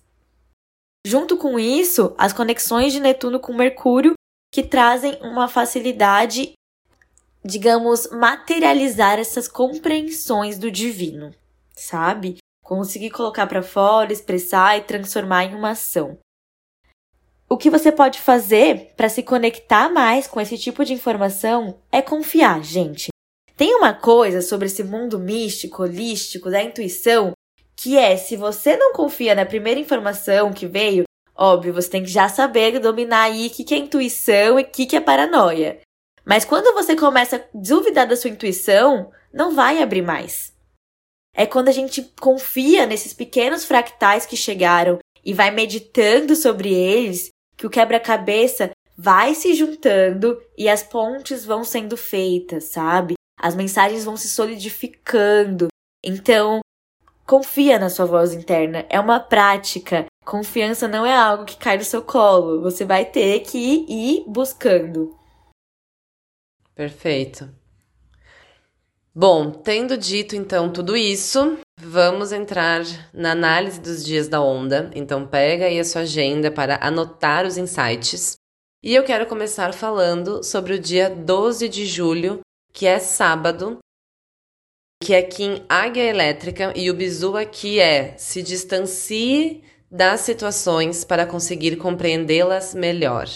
Junto 1.05 1.37
com 1.37 1.59
isso, 1.59 2.13
as 2.17 2.33
conexões 2.33 2.91
de 2.91 2.99
Netuno 2.99 3.39
com 3.39 3.53
Mercúrio 3.53 4.13
que 4.51 4.63
trazem 4.63 5.17
uma 5.21 5.47
facilidade 5.47 6.53
digamos, 7.45 8.09
materializar 8.11 9.19
essas 9.19 9.47
compreensões 9.47 10.57
do 10.57 10.71
divino, 10.71 11.31
sabe? 11.75 12.37
Conseguir 12.63 13.11
colocar 13.11 13.45
para 13.45 13.61
fora, 13.61 14.11
expressar 14.11 14.77
e 14.77 14.81
transformar 14.81 15.45
em 15.45 15.53
uma 15.53 15.71
ação. 15.71 16.17
O 17.47 17.55
que 17.55 17.69
você 17.69 17.91
pode 17.91 18.19
fazer 18.19 18.93
para 18.97 19.07
se 19.07 19.21
conectar 19.21 19.89
mais 19.89 20.25
com 20.25 20.41
esse 20.41 20.57
tipo 20.57 20.83
de 20.83 20.93
informação 20.93 21.79
é 21.91 22.01
confiar, 22.01 22.63
gente. 22.63 23.09
Tem 23.55 23.75
uma 23.75 23.93
coisa 23.93 24.41
sobre 24.41 24.65
esse 24.65 24.83
mundo 24.83 25.19
místico, 25.19 25.83
holístico, 25.83 26.49
da 26.49 26.63
intuição, 26.63 27.33
que 27.77 27.95
é 27.95 28.17
se 28.17 28.35
você 28.35 28.75
não 28.75 28.91
confia 28.93 29.35
na 29.35 29.45
primeira 29.45 29.79
informação 29.79 30.51
que 30.51 30.65
veio, 30.65 31.03
óbvio, 31.35 31.73
você 31.73 31.91
tem 31.91 32.03
que 32.03 32.09
já 32.09 32.27
saber 32.27 32.79
dominar 32.79 33.25
aí 33.25 33.47
o 33.47 33.49
que, 33.51 33.63
que 33.63 33.75
é 33.75 33.77
intuição 33.77 34.59
e 34.59 34.63
o 34.63 34.65
que, 34.65 34.87
que 34.87 34.95
é 34.95 34.99
paranoia. 35.01 35.84
Mas 36.25 36.43
quando 36.43 36.73
você 36.73 36.95
começa 36.95 37.37
a 37.37 37.43
duvidar 37.53 38.07
da 38.07 38.15
sua 38.15 38.31
intuição, 38.31 39.11
não 39.31 39.53
vai 39.53 39.81
abrir 39.81 40.01
mais. 40.01 40.53
É 41.35 41.45
quando 41.45 41.67
a 41.67 41.71
gente 41.71 42.01
confia 42.19 42.85
nesses 42.85 43.13
pequenos 43.13 43.65
fractais 43.65 44.25
que 44.25 44.35
chegaram 44.35 44.97
e 45.23 45.33
vai 45.33 45.51
meditando 45.51 46.35
sobre 46.35 46.73
eles 46.73 47.29
que 47.57 47.67
o 47.67 47.69
quebra-cabeça 47.69 48.71
vai 48.97 49.35
se 49.35 49.53
juntando 49.53 50.41
e 50.57 50.69
as 50.69 50.81
pontes 50.81 51.45
vão 51.45 51.63
sendo 51.63 51.97
feitas, 51.97 52.65
sabe? 52.65 53.15
As 53.37 53.53
mensagens 53.53 54.05
vão 54.05 54.15
se 54.15 54.29
solidificando. 54.29 55.67
Então, 56.03 56.61
confia 57.27 57.77
na 57.77 57.89
sua 57.89 58.05
voz 58.05 58.33
interna. 58.33 58.85
É 58.89 58.99
uma 58.99 59.19
prática. 59.19 60.05
Confiança 60.23 60.87
não 60.87 61.05
é 61.05 61.13
algo 61.13 61.45
que 61.45 61.57
cai 61.57 61.77
do 61.77 61.83
seu 61.83 62.01
colo. 62.01 62.61
Você 62.61 62.85
vai 62.85 63.03
ter 63.05 63.41
que 63.41 63.85
ir 63.87 64.23
buscando. 64.27 65.13
Perfeito. 66.75 67.49
Bom, 69.17 69.49
tendo 69.49 69.97
dito 69.97 70.35
então 70.35 70.69
tudo 70.69 70.97
isso, 70.97 71.57
vamos 71.79 72.33
entrar 72.33 72.83
na 73.13 73.31
análise 73.31 73.79
dos 73.79 74.03
dias 74.03 74.27
da 74.27 74.41
onda. 74.41 74.91
Então 74.93 75.25
pega 75.25 75.67
aí 75.67 75.79
a 75.79 75.85
sua 75.85 76.01
agenda 76.01 76.51
para 76.51 76.77
anotar 76.85 77.45
os 77.45 77.57
insights. 77.57 78.35
E 78.83 78.93
eu 78.93 79.05
quero 79.05 79.25
começar 79.25 79.73
falando 79.73 80.43
sobre 80.43 80.73
o 80.73 80.79
dia 80.79 81.09
12 81.09 81.69
de 81.69 81.85
julho, 81.85 82.41
que 82.73 82.85
é 82.85 82.99
sábado, 82.99 83.79
que 85.01 85.13
é 85.13 85.21
Kim 85.23 85.65
Águia 85.69 86.03
Elétrica, 86.03 86.73
e 86.75 86.91
o 86.91 86.93
bizu 86.93 87.37
aqui 87.37 87.79
é 87.79 88.17
se 88.17 88.43
distancie 88.43 89.63
das 89.89 90.19
situações 90.21 91.05
para 91.05 91.25
conseguir 91.25 91.77
compreendê-las 91.77 92.75
melhor 92.75 93.29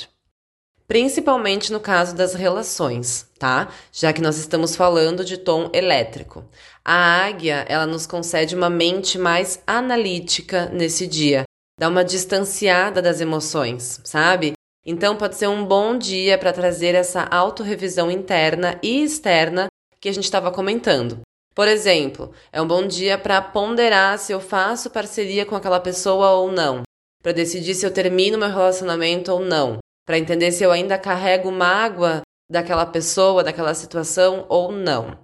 principalmente 0.89 1.71
no 1.71 1.79
caso 1.79 2.15
das 2.15 2.33
relações, 2.33 3.27
tá? 3.37 3.69
Já 3.93 4.11
que 4.11 4.23
nós 4.23 4.39
estamos 4.39 4.75
falando 4.75 5.23
de 5.23 5.37
tom 5.37 5.69
elétrico. 5.71 6.43
A 6.83 7.25
águia, 7.27 7.63
ela 7.69 7.85
nos 7.85 8.07
concede 8.07 8.55
uma 8.55 8.71
mente 8.71 9.19
mais 9.19 9.61
analítica 9.67 10.65
nesse 10.73 11.05
dia, 11.05 11.43
dá 11.79 11.87
uma 11.87 12.03
distanciada 12.03 13.03
das 13.03 13.21
emoções, 13.21 14.01
sabe? 14.03 14.53
Então 14.83 15.15
pode 15.15 15.35
ser 15.35 15.47
um 15.47 15.63
bom 15.63 15.95
dia 15.95 16.39
para 16.39 16.51
trazer 16.51 16.95
essa 16.95 17.21
autorrevisão 17.25 18.09
interna 18.09 18.79
e 18.81 19.03
externa 19.03 19.67
que 20.01 20.09
a 20.09 20.13
gente 20.13 20.23
estava 20.23 20.49
comentando. 20.51 21.19
Por 21.53 21.67
exemplo, 21.67 22.31
é 22.51 22.59
um 22.59 22.67
bom 22.67 22.87
dia 22.87 23.15
para 23.15 23.39
ponderar 23.43 24.17
se 24.17 24.31
eu 24.31 24.39
faço 24.39 24.89
parceria 24.89 25.45
com 25.45 25.55
aquela 25.55 25.79
pessoa 25.79 26.31
ou 26.31 26.51
não, 26.51 26.81
para 27.21 27.31
decidir 27.31 27.75
se 27.75 27.85
eu 27.85 27.91
termino 27.91 28.39
meu 28.39 28.49
relacionamento 28.49 29.31
ou 29.31 29.39
não, 29.41 29.77
para 30.09 30.17
entender 30.17 30.51
se 30.51 30.63
eu 30.63 30.71
ainda 30.71 30.97
carrego 30.97 31.51
mágoa 31.51 32.23
daquela 32.49 32.83
pessoa, 32.83 33.43
daquela 33.43 33.75
situação 33.75 34.43
ou 34.49 34.71
não. 34.71 35.19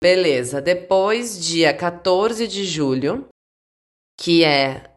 Beleza, 0.00 0.62
depois, 0.62 1.44
dia 1.44 1.76
14 1.76 2.46
de 2.46 2.64
julho, 2.64 3.26
que 4.16 4.44
é. 4.44 4.88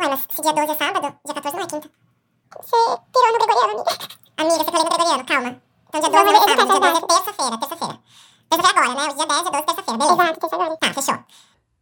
Ué, 0.00 0.08
mas 0.08 0.26
se 0.30 0.40
dia 0.40 0.54
12 0.54 0.72
é 0.72 0.74
sábado, 0.76 1.14
dia 1.26 1.34
14 1.34 1.56
não 1.58 1.64
é 1.64 1.66
quinta. 1.66 1.90
Você 2.56 2.76
pirou 3.12 3.32
no 3.32 3.38
gregoriano, 3.38 3.72
amiga. 3.74 3.98
Amiga, 4.38 4.56
você 4.56 4.64
pirou 4.64 4.84
no 4.84 4.88
gregoriano, 4.88 5.26
calma. 5.26 5.62
Então 5.88 6.00
dia 6.00 6.10
12 6.10 6.24
não 6.24 6.36
é 6.36 6.40
sábado, 6.40 6.66
dia 6.66 6.80
12 6.80 6.96
é 6.96 7.06
terça-feira, 7.06 7.58
terça-feira. 7.58 7.98
Terça-feira 8.48 8.80
agora, 8.80 8.94
né? 8.94 9.12
O 9.12 9.14
dia 9.14 9.26
10, 9.26 9.42
dia 9.42 9.50
12, 9.50 9.66
terça-feira, 9.66 9.98
beleza? 9.98 10.22
Exato, 10.22 10.40
terça 10.40 10.54
agora. 10.54 10.76
Tá, 10.78 10.94
fechou. 10.94 11.24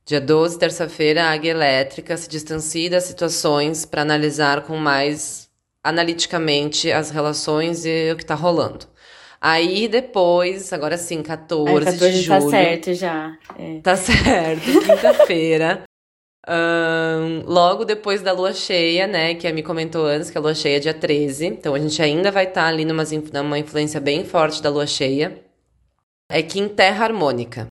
Dia 0.05 0.21
12, 0.21 0.59
terça-feira, 0.59 1.25
a 1.27 1.31
águia 1.31 1.53
elétrica 1.53 2.17
se 2.17 2.29
distancia 2.29 2.91
das 2.91 3.05
situações 3.05 3.87
para 3.87 4.03
analisar 4.03 4.63
com 4.63 4.77
mais 4.77 5.52
analiticamente 5.85 6.91
as 6.91 7.11
relações 7.11 7.85
e 7.85 8.13
o 8.13 8.17
que 8.17 8.25
tá 8.25 8.35
rolando. 8.35 8.87
Aí 9.41 9.89
depois, 9.89 10.73
agora 10.73 10.97
sim, 10.97 11.21
14, 11.21 11.71
é, 11.71 11.85
14 11.85 12.21
de 12.21 12.29
tá 12.29 12.39
julho. 12.39 12.51
Tá 12.53 12.57
certo 12.57 12.95
já. 12.95 13.39
É. 13.59 13.81
Tá 13.81 13.97
certo, 13.97 14.63
quinta-feira. 14.87 15.83
um, 16.49 17.43
logo 17.45 17.85
depois 17.85 18.23
da 18.23 18.33
lua 18.33 18.53
cheia, 18.53 19.09
né? 19.09 19.35
Que 19.35 19.49
a 19.49 19.53
me 19.53 19.63
comentou 19.63 20.07
antes 20.07 20.31
que 20.31 20.39
a 20.39 20.41
lua 20.41 20.55
cheia 20.55 20.77
é 20.77 20.81
dia 20.81 20.95
13. 20.95 21.47
Então 21.47 21.75
a 21.75 21.79
gente 21.81 22.01
ainda 22.01 22.31
vai 22.31 22.45
estar 22.45 22.63
tá 22.63 22.69
ali 22.69 22.85
numa, 22.85 23.03
numa 23.33 23.59
influência 23.59 24.01
bem 24.01 24.25
forte 24.25 24.63
da 24.63 24.71
lua 24.71 24.87
cheia. 24.87 25.43
É 26.31 26.41
que 26.41 26.61
em 26.61 26.69
terra 26.69 27.05
harmônica. 27.05 27.67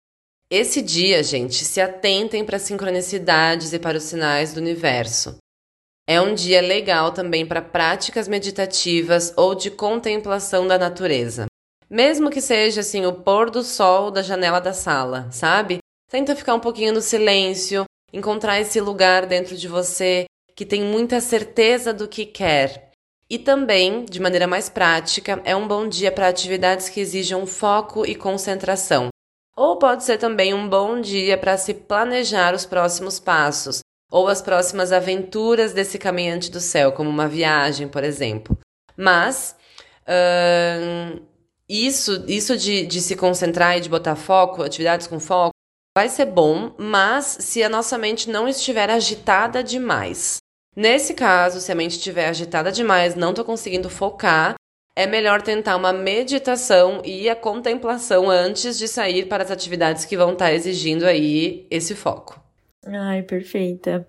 Esse 0.52 0.82
dia, 0.82 1.22
gente, 1.22 1.64
se 1.64 1.80
atentem 1.80 2.44
para 2.44 2.56
as 2.56 2.64
sincronicidades 2.64 3.72
e 3.72 3.78
para 3.78 3.98
os 4.00 4.04
sinais 4.04 4.54
do 4.54 4.60
universo. 4.60 5.38
É 6.12 6.20
um 6.20 6.34
dia 6.34 6.60
legal 6.60 7.12
também 7.12 7.46
para 7.46 7.62
práticas 7.62 8.28
meditativas 8.28 9.32
ou 9.38 9.54
de 9.54 9.70
contemplação 9.70 10.68
da 10.68 10.76
natureza. 10.76 11.46
Mesmo 11.88 12.32
que 12.32 12.42
seja 12.42 12.82
assim 12.82 13.06
o 13.06 13.14
pôr 13.14 13.52
do 13.52 13.62
sol 13.62 14.10
da 14.10 14.24
janela 14.24 14.60
da 14.60 14.74
sala, 14.74 15.28
sabe? 15.30 15.78
Tenta 16.10 16.36
ficar 16.36 16.56
um 16.56 16.60
pouquinho 16.60 16.94
no 16.94 17.00
silêncio, 17.00 17.84
encontrar 18.12 18.60
esse 18.60 18.82
lugar 18.82 19.28
dentro 19.28 19.56
de 19.56 19.68
você 19.68 20.26
que 20.56 20.66
tem 20.66 20.82
muita 20.82 21.22
certeza 21.22 21.94
do 21.94 22.08
que 22.08 22.26
quer. 22.26 22.90
E 23.30 23.38
também, 23.38 24.04
de 24.04 24.20
maneira 24.20 24.48
mais 24.48 24.68
prática, 24.68 25.40
é 25.46 25.56
um 25.56 25.68
bom 25.68 25.88
dia 25.88 26.12
para 26.12 26.28
atividades 26.28 26.90
que 26.90 27.02
exijam 27.02 27.46
foco 27.46 28.04
e 28.04 28.16
concentração. 28.16 29.10
Ou 29.56 29.78
pode 29.78 30.04
ser 30.04 30.18
também 30.18 30.56
um 30.56 30.68
bom 30.68 31.00
dia 31.00 31.38
para 31.38 31.56
se 31.56 31.72
planejar 31.72 32.56
os 32.56 32.66
próximos 32.66 33.20
passos, 33.20 33.82
ou 34.10 34.28
as 34.28 34.42
próximas 34.42 34.92
aventuras 34.92 35.74
desse 35.74 35.98
caminhante 35.98 36.50
do 36.50 36.60
céu, 36.60 36.92
como 36.92 37.10
uma 37.10 37.28
viagem, 37.28 37.88
por 37.88 38.04
exemplo. 38.04 38.58
Mas 38.98 39.56
uh, 40.08 41.22
isso, 41.68 42.26
isso 42.28 42.58
de, 42.58 42.86
de 42.86 43.00
se 43.00 43.16
concentrar 43.16 43.78
e 43.78 43.82
de 43.82 43.90
botar 43.90 44.16
foco, 44.16 44.64
atividades 44.64 45.06
com 45.06 45.20
foco, 45.20 45.54
vai 45.96 46.10
ser 46.10 46.26
bom, 46.26 46.74
mas 46.78 47.38
se 47.42 47.64
a 47.64 47.70
nossa 47.70 47.98
mente 47.98 48.30
não 48.30 48.48
estiver 48.48 48.90
agitada 48.90 49.64
demais. 49.64 50.38
Nesse 50.76 51.14
caso, 51.14 51.60
se 51.60 51.72
a 51.72 51.76
mente 51.76 51.98
estiver 51.98 52.28
agitada 52.28 52.72
demais, 52.72 53.16
não 53.16 53.32
estou 53.32 53.46
conseguindo 53.46 53.90
focar, 53.90 54.56
é 54.96 55.06
melhor 55.06 55.42
tentar 55.42 55.76
uma 55.76 55.94
meditação 55.94 57.02
e 57.06 57.30
a 57.30 57.36
contemplação 57.36 58.30
antes 58.30 58.78
de 58.78 58.88
sair 58.88 59.28
para 59.28 59.44
as 59.44 59.52
atividades 59.52 60.06
que 60.06 60.18
vão 60.18 60.34
estar 60.34 60.54
exigindo 60.54 61.06
aí 61.06 61.68
esse 61.70 61.96
foco. 61.96 62.49
Ai, 62.86 63.24
perfeita. 63.24 64.08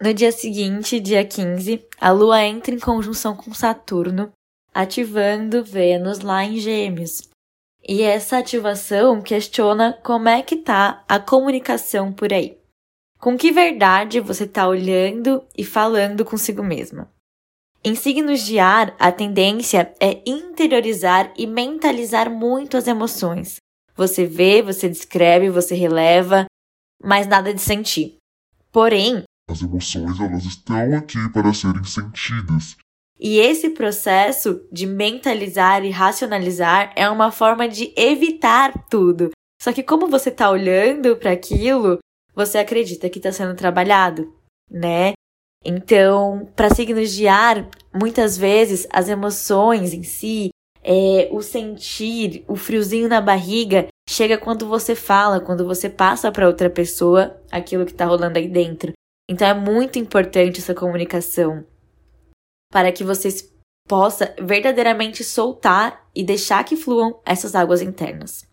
No 0.00 0.14
dia 0.14 0.32
seguinte, 0.32 0.98
dia 0.98 1.24
15, 1.24 1.84
a 2.00 2.10
Lua 2.10 2.42
entra 2.42 2.74
em 2.74 2.78
conjunção 2.78 3.36
com 3.36 3.52
Saturno, 3.52 4.32
ativando 4.72 5.62
Vênus 5.62 6.20
lá 6.20 6.44
em 6.44 6.56
Gêmeos. 6.56 7.28
E 7.86 8.02
essa 8.02 8.38
ativação 8.38 9.20
questiona 9.20 9.92
como 10.02 10.28
é 10.28 10.42
que 10.42 10.56
tá 10.56 11.04
a 11.08 11.18
comunicação 11.18 12.12
por 12.12 12.32
aí. 12.32 12.56
Com 13.18 13.36
que 13.36 13.52
verdade 13.52 14.20
você 14.20 14.44
está 14.44 14.66
olhando 14.66 15.44
e 15.56 15.64
falando 15.64 16.24
consigo 16.24 16.62
mesma? 16.62 17.10
Em 17.82 17.94
signos 17.94 18.40
de 18.40 18.58
ar, 18.58 18.94
a 18.98 19.10
tendência 19.10 19.94
é 20.00 20.22
interiorizar 20.26 21.32
e 21.36 21.46
mentalizar 21.46 22.30
muito 22.30 22.76
as 22.76 22.86
emoções. 22.86 23.56
Você 23.96 24.24
vê, 24.24 24.62
você 24.62 24.88
descreve, 24.88 25.50
você 25.50 25.74
releva, 25.74 26.46
mas 27.02 27.26
nada 27.26 27.52
de 27.52 27.60
sentir. 27.60 28.16
Porém, 28.70 29.24
as 29.50 29.62
emoções 29.62 30.20
elas 30.20 30.44
estão 30.44 30.96
aqui 30.96 31.28
para 31.32 31.52
serem 31.52 31.84
sentidas. 31.84 32.76
E 33.18 33.38
esse 33.38 33.70
processo 33.70 34.66
de 34.72 34.86
mentalizar 34.86 35.84
e 35.84 35.90
racionalizar 35.90 36.92
é 36.96 37.08
uma 37.10 37.30
forma 37.30 37.68
de 37.68 37.92
evitar 37.96 38.86
tudo. 38.88 39.30
Só 39.60 39.72
que 39.72 39.82
como 39.82 40.06
você 40.06 40.30
está 40.30 40.50
olhando 40.50 41.16
para 41.16 41.32
aquilo, 41.32 41.98
você 42.34 42.56
acredita 42.58 43.10
que 43.10 43.18
está 43.18 43.30
sendo 43.30 43.54
trabalhado, 43.54 44.32
né? 44.70 45.12
Então, 45.62 46.50
para 46.56 46.74
signos 46.74 47.12
de 47.12 47.28
ar, 47.28 47.68
muitas 47.92 48.38
vezes 48.38 48.86
as 48.90 49.10
emoções 49.10 49.92
em 49.92 50.02
si, 50.02 50.48
é, 50.82 51.28
o 51.30 51.42
sentir, 51.42 52.44
o 52.48 52.56
friozinho 52.56 53.08
na 53.08 53.20
barriga, 53.20 53.88
chega 54.08 54.38
quando 54.38 54.66
você 54.66 54.94
fala, 54.94 55.40
quando 55.40 55.64
você 55.64 55.88
passa 55.88 56.32
para 56.32 56.46
outra 56.46 56.70
pessoa 56.70 57.40
aquilo 57.50 57.84
que 57.84 57.92
está 57.92 58.04
rolando 58.04 58.38
aí 58.38 58.48
dentro. 58.48 58.92
Então 59.28 59.46
é 59.46 59.54
muito 59.54 59.98
importante 59.98 60.58
essa 60.58 60.74
comunicação 60.74 61.64
para 62.72 62.90
que 62.90 63.04
vocês 63.04 63.52
possam 63.88 64.28
verdadeiramente 64.40 65.24
soltar 65.24 66.08
e 66.14 66.22
deixar 66.24 66.64
que 66.64 66.76
fluam 66.76 67.20
essas 67.24 67.54
águas 67.54 67.82
internas. 67.82 68.48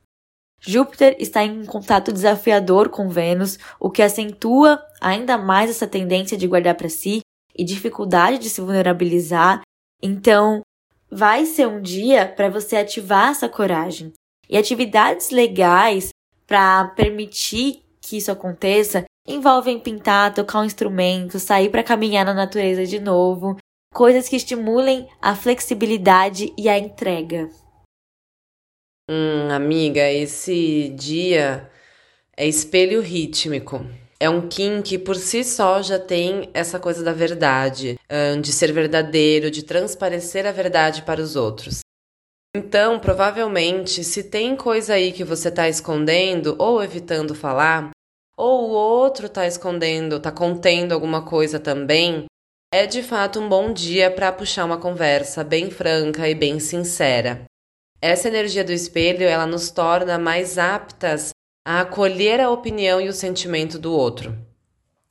Júpiter 0.59 1.15
está 1.19 1.43
em 1.43 1.65
contato 1.65 2.11
desafiador 2.11 2.89
com 2.89 3.09
Vênus, 3.09 3.59
o 3.79 3.91
que 3.91 4.01
acentua 4.01 4.83
ainda 4.99 5.37
mais 5.37 5.69
essa 5.69 5.85
tendência 5.85 6.35
de 6.35 6.47
guardar 6.47 6.75
para 6.75 6.89
si 6.89 7.21
e 7.55 7.63
dificuldade 7.63 8.39
de 8.39 8.49
se 8.49 8.61
vulnerabilizar. 8.61 9.61
Então, 10.01 10.61
vai 11.17 11.47
ser 11.47 11.67
um 11.67 11.81
dia 11.81 12.27
para 12.27 12.47
você 12.47 12.75
ativar 12.75 13.31
essa 13.31 13.49
coragem. 13.49 14.13
E 14.47 14.55
atividades 14.55 15.31
legais 15.31 16.09
para 16.45 16.89
permitir 16.89 17.83
que 17.99 18.17
isso 18.17 18.31
aconteça 18.31 19.03
envolvem 19.27 19.79
pintar, 19.79 20.31
tocar 20.33 20.61
um 20.61 20.63
instrumento, 20.63 21.39
sair 21.39 21.69
para 21.69 21.83
caminhar 21.83 22.23
na 22.23 22.35
natureza 22.35 22.85
de 22.85 22.99
novo, 22.99 23.57
coisas 23.91 24.29
que 24.29 24.35
estimulem 24.35 25.09
a 25.19 25.35
flexibilidade 25.35 26.53
e 26.55 26.69
a 26.69 26.77
entrega. 26.77 27.49
Hum, 29.09 29.49
amiga, 29.51 30.09
esse 30.11 30.89
dia 30.89 31.67
é 32.37 32.47
espelho 32.47 33.01
rítmico. 33.01 33.83
É 34.19 34.29
um 34.29 34.47
Kim 34.47 34.81
que 34.81 34.97
por 34.97 35.15
si 35.15 35.43
só 35.43 35.81
já 35.81 35.99
tem 35.99 36.49
essa 36.53 36.79
coisa 36.79 37.03
da 37.03 37.13
verdade, 37.13 37.99
de 38.41 38.51
ser 38.51 38.71
verdadeiro, 38.71 39.51
de 39.51 39.63
transparecer 39.63 40.45
a 40.45 40.51
verdade 40.51 41.03
para 41.03 41.21
os 41.21 41.35
outros. 41.35 41.81
Então, 42.55 42.99
provavelmente, 42.99 44.03
se 44.03 44.23
tem 44.23 44.55
coisa 44.55 44.95
aí 44.95 45.11
que 45.11 45.23
você 45.23 45.49
está 45.49 45.69
escondendo 45.69 46.55
ou 46.57 46.83
evitando 46.83 47.35
falar, 47.35 47.91
ou 48.35 48.69
o 48.69 48.71
outro 48.71 49.27
está 49.27 49.45
escondendo, 49.45 50.15
está 50.15 50.31
contendo 50.31 50.93
alguma 50.93 51.23
coisa 51.23 51.59
também, 51.59 52.25
é 52.73 52.87
de 52.87 53.03
fato 53.03 53.39
um 53.39 53.47
bom 53.47 53.71
dia 53.71 54.09
para 54.09 54.31
puxar 54.31 54.65
uma 54.65 54.79
conversa 54.79 55.43
bem 55.43 55.69
franca 55.69 56.27
e 56.27 56.33
bem 56.33 56.59
sincera. 56.59 57.45
Essa 58.01 58.27
energia 58.27 58.63
do 58.63 58.71
espelho, 58.71 59.23
ela 59.23 59.45
nos 59.45 59.69
torna 59.69 60.17
mais 60.17 60.57
aptas 60.57 61.29
a 61.67 61.81
acolher 61.81 62.39
a 62.39 62.49
opinião 62.49 63.01
e 63.01 63.09
o 63.09 63.13
sentimento 63.13 63.77
do 63.77 63.91
outro. 63.91 64.33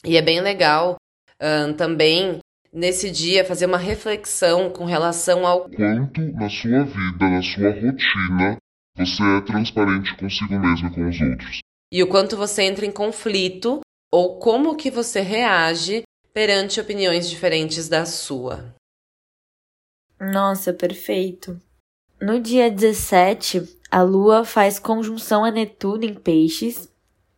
E 0.02 0.16
é 0.16 0.22
bem 0.22 0.40
legal 0.40 0.96
um, 1.38 1.74
também 1.74 2.38
nesse 2.72 3.10
dia 3.10 3.44
fazer 3.44 3.66
uma 3.66 3.76
reflexão 3.76 4.70
com 4.70 4.86
relação 4.86 5.46
ao 5.46 5.68
quanto 5.68 6.22
na 6.32 6.48
sua 6.48 6.84
vida, 6.84 7.28
na 7.28 7.42
sua 7.42 7.70
rotina, 7.72 8.56
você 8.96 9.22
é 9.22 9.40
transparente 9.42 10.16
consigo 10.16 10.58
mesmo 10.58 10.88
e 10.88 10.94
com 10.94 11.06
os 11.06 11.20
outros. 11.20 11.58
E 11.92 12.02
o 12.02 12.08
quanto 12.08 12.38
você 12.38 12.62
entra 12.62 12.86
em 12.86 12.90
conflito 12.90 13.80
ou 14.10 14.38
como 14.38 14.76
que 14.76 14.90
você 14.90 15.20
reage 15.20 16.04
perante 16.32 16.80
opiniões 16.80 17.28
diferentes 17.28 17.86
da 17.86 18.06
sua. 18.06 18.74
Nossa, 20.18 20.72
perfeito. 20.72 21.60
No 22.18 22.40
dia 22.40 22.70
17, 22.70 23.75
a 23.90 24.02
Lua 24.02 24.44
faz 24.44 24.78
conjunção 24.78 25.44
a 25.44 25.50
Netuno 25.50 26.04
em 26.04 26.14
Peixes 26.14 26.92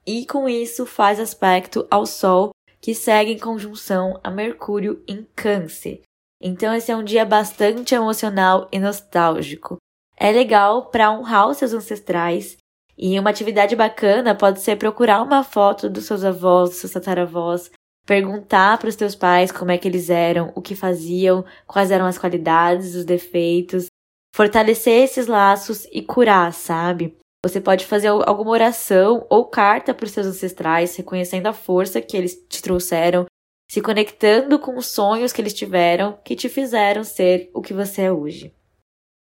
e 0.06 0.24
com 0.24 0.48
isso 0.48 0.86
faz 0.86 1.20
aspecto 1.20 1.86
ao 1.90 2.06
Sol, 2.06 2.50
que 2.80 2.94
segue 2.94 3.32
em 3.32 3.38
conjunção 3.38 4.18
a 4.24 4.30
Mercúrio 4.30 5.02
em 5.06 5.26
Câncer. 5.36 6.00
Então 6.40 6.74
esse 6.74 6.90
é 6.90 6.96
um 6.96 7.04
dia 7.04 7.24
bastante 7.24 7.94
emocional 7.94 8.68
e 8.72 8.78
nostálgico. 8.78 9.76
É 10.16 10.32
legal 10.32 10.86
para 10.86 11.10
honrar 11.10 11.48
os 11.48 11.58
seus 11.58 11.72
ancestrais 11.72 12.56
e 12.96 13.18
uma 13.18 13.30
atividade 13.30 13.76
bacana 13.76 14.34
pode 14.34 14.60
ser 14.60 14.76
procurar 14.76 15.22
uma 15.22 15.44
foto 15.44 15.88
dos 15.88 16.06
seus 16.06 16.24
avós, 16.24 16.70
dos 16.70 16.78
seus 16.78 16.92
tataravós, 16.92 17.70
perguntar 18.06 18.78
para 18.78 18.88
os 18.88 18.96
teus 18.96 19.14
pais 19.14 19.52
como 19.52 19.70
é 19.70 19.78
que 19.78 19.86
eles 19.86 20.08
eram, 20.08 20.50
o 20.56 20.62
que 20.62 20.74
faziam, 20.74 21.44
quais 21.66 21.90
eram 21.90 22.06
as 22.06 22.18
qualidades, 22.18 22.94
os 22.94 23.04
defeitos, 23.04 23.86
fortalecer 24.34 25.04
esses 25.04 25.26
laços 25.26 25.86
e 25.92 26.02
curar, 26.02 26.52
sabe? 26.52 27.16
Você 27.44 27.60
pode 27.60 27.86
fazer 27.86 28.08
alguma 28.08 28.50
oração 28.50 29.24
ou 29.30 29.46
carta 29.46 29.94
para 29.94 30.06
os 30.06 30.12
seus 30.12 30.26
ancestrais, 30.26 30.96
reconhecendo 30.96 31.46
a 31.46 31.52
força 31.52 32.00
que 32.00 32.16
eles 32.16 32.34
te 32.48 32.60
trouxeram, 32.60 33.26
se 33.70 33.80
conectando 33.80 34.58
com 34.58 34.76
os 34.76 34.86
sonhos 34.86 35.32
que 35.32 35.40
eles 35.40 35.54
tiveram, 35.54 36.18
que 36.24 36.34
te 36.34 36.48
fizeram 36.48 37.04
ser 37.04 37.50
o 37.54 37.62
que 37.62 37.72
você 37.72 38.02
é 38.02 38.12
hoje. 38.12 38.52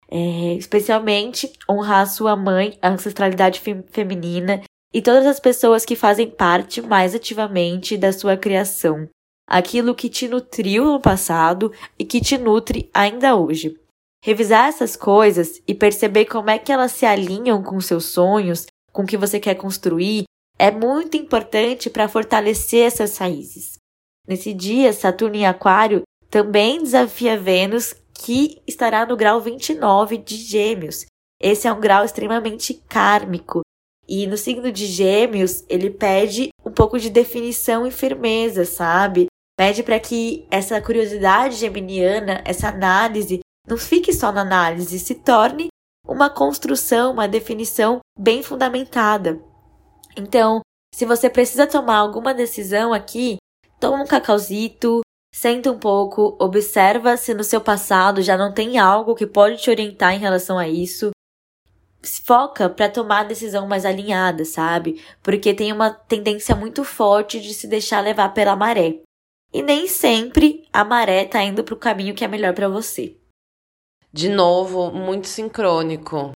É, 0.10 0.54
especialmente 0.54 1.52
honrar 1.68 2.02
a 2.02 2.06
sua 2.06 2.36
mãe, 2.36 2.78
a 2.82 2.90
ancestralidade 2.90 3.62
feminina 3.90 4.62
e 4.94 5.02
todas 5.02 5.26
as 5.26 5.40
pessoas 5.40 5.84
que 5.84 5.96
fazem 5.96 6.30
parte 6.30 6.82
mais 6.84 7.16
ativamente 7.16 7.98
da 7.98 8.14
sua 8.14 8.38
criação. 8.38 9.10
Aquilo 9.48 9.96
que 9.96 10.08
te 10.08 10.28
nutriu 10.28 10.86
no 10.86 11.02
passado 11.02 11.72
e 11.98 12.06
que 12.06 12.22
te 12.22 12.38
nutre 12.38 12.92
ainda 12.94 13.36
hoje. 13.36 13.80
Revisar 14.26 14.70
essas 14.70 14.96
coisas 14.96 15.62
e 15.68 15.76
perceber 15.76 16.24
como 16.28 16.50
é 16.50 16.58
que 16.58 16.72
elas 16.72 16.94
se 16.94 17.06
alinham 17.06 17.62
com 17.62 17.82
seus 17.82 18.06
sonhos, 18.06 18.66
com 18.90 19.02
o 19.04 19.06
que 19.06 19.18
você 19.18 19.38
quer 19.38 19.56
construir, 19.56 20.24
é 20.58 20.72
muito 20.72 21.18
importante 21.18 21.90
para 21.90 22.08
fortalecer 22.08 22.86
essas 22.88 23.18
raízes. 23.18 23.74
Nesse 24.26 24.54
dia, 24.54 24.94
Saturno 24.94 25.36
em 25.36 25.46
Aquário 25.46 26.04
também 26.30 26.82
desafia 26.82 27.38
Vênus, 27.38 27.94
que 28.14 28.62
estará 28.66 29.06
no 29.06 29.18
grau 29.18 29.42
29 29.42 30.20
de 30.20 30.38
Gêmeos. 30.38 31.06
Esse 31.38 31.68
é 31.68 31.74
um 31.74 31.82
grau 31.82 32.06
extremamente 32.06 32.76
kármico, 32.88 33.60
e 34.08 34.26
no 34.26 34.38
signo 34.38 34.72
de 34.72 34.86
Gêmeos, 34.86 35.66
ele 35.68 35.90
pede 35.90 36.48
um 36.66 36.72
pouco 36.72 36.98
de 36.98 37.10
definição 37.10 37.86
e 37.86 37.92
firmeza, 37.92 38.64
sabe? 38.64 39.28
Pede 39.58 39.84
para 39.84 40.00
que 40.00 40.48
essa 40.50 40.82
curiosidade 40.82 41.58
geminiana, 41.58 42.42
essa 42.46 42.70
análise, 42.70 43.42
não 43.68 43.78
fique 43.78 44.14
só 44.14 44.32
na 44.32 44.42
análise, 44.42 45.00
se 45.00 45.16
torne 45.16 45.68
uma 46.08 46.30
construção, 46.30 47.14
uma 47.14 47.28
definição 47.28 48.00
bem 48.18 48.44
fundamentada. 48.44 49.42
Então, 50.18 50.62
se 50.94 51.06
você 51.06 51.30
precisa 51.30 51.66
tomar 51.66 51.98
alguma 51.98 52.34
decisão 52.34 52.94
aqui, 52.94 53.38
toma 53.80 54.04
um 54.04 54.08
cacauzito, 54.08 55.02
senta 55.34 55.72
um 55.72 55.80
pouco, 55.80 56.38
observa 56.40 57.18
se 57.18 57.34
no 57.34 57.44
seu 57.44 57.62
passado 57.62 58.22
já 58.22 58.38
não 58.38 58.54
tem 58.54 58.78
algo 58.78 59.16
que 59.16 59.26
pode 59.26 59.58
te 59.58 59.70
orientar 59.70 60.14
em 60.14 60.20
relação 60.20 60.60
a 60.60 60.68
isso 60.68 61.12
foca 62.06 62.70
para 62.70 62.90
tomar 62.90 63.22
a 63.22 63.24
decisão 63.24 63.68
mais 63.68 63.86
alinhada, 63.86 64.46
sabe? 64.46 65.02
Porque 65.22 65.54
tem 65.54 65.72
uma 65.72 65.90
tendência 65.90 66.56
muito 66.56 66.84
forte 66.84 67.40
de 67.40 67.54
se 67.54 67.68
deixar 67.68 68.02
levar 68.02 68.34
pela 68.34 68.56
maré. 68.56 69.00
E 69.54 69.62
nem 69.62 69.88
sempre 69.88 70.68
a 70.74 70.84
maré 70.84 71.26
tá 71.26 71.42
indo 71.44 71.64
pro 71.64 71.78
caminho 71.78 72.16
que 72.16 72.26
é 72.26 72.28
melhor 72.28 72.54
para 72.54 72.68
você. 72.68 73.16
De 74.16 74.30
novo, 74.30 74.92
muito 74.92 75.28
sincrônico. 75.28 76.34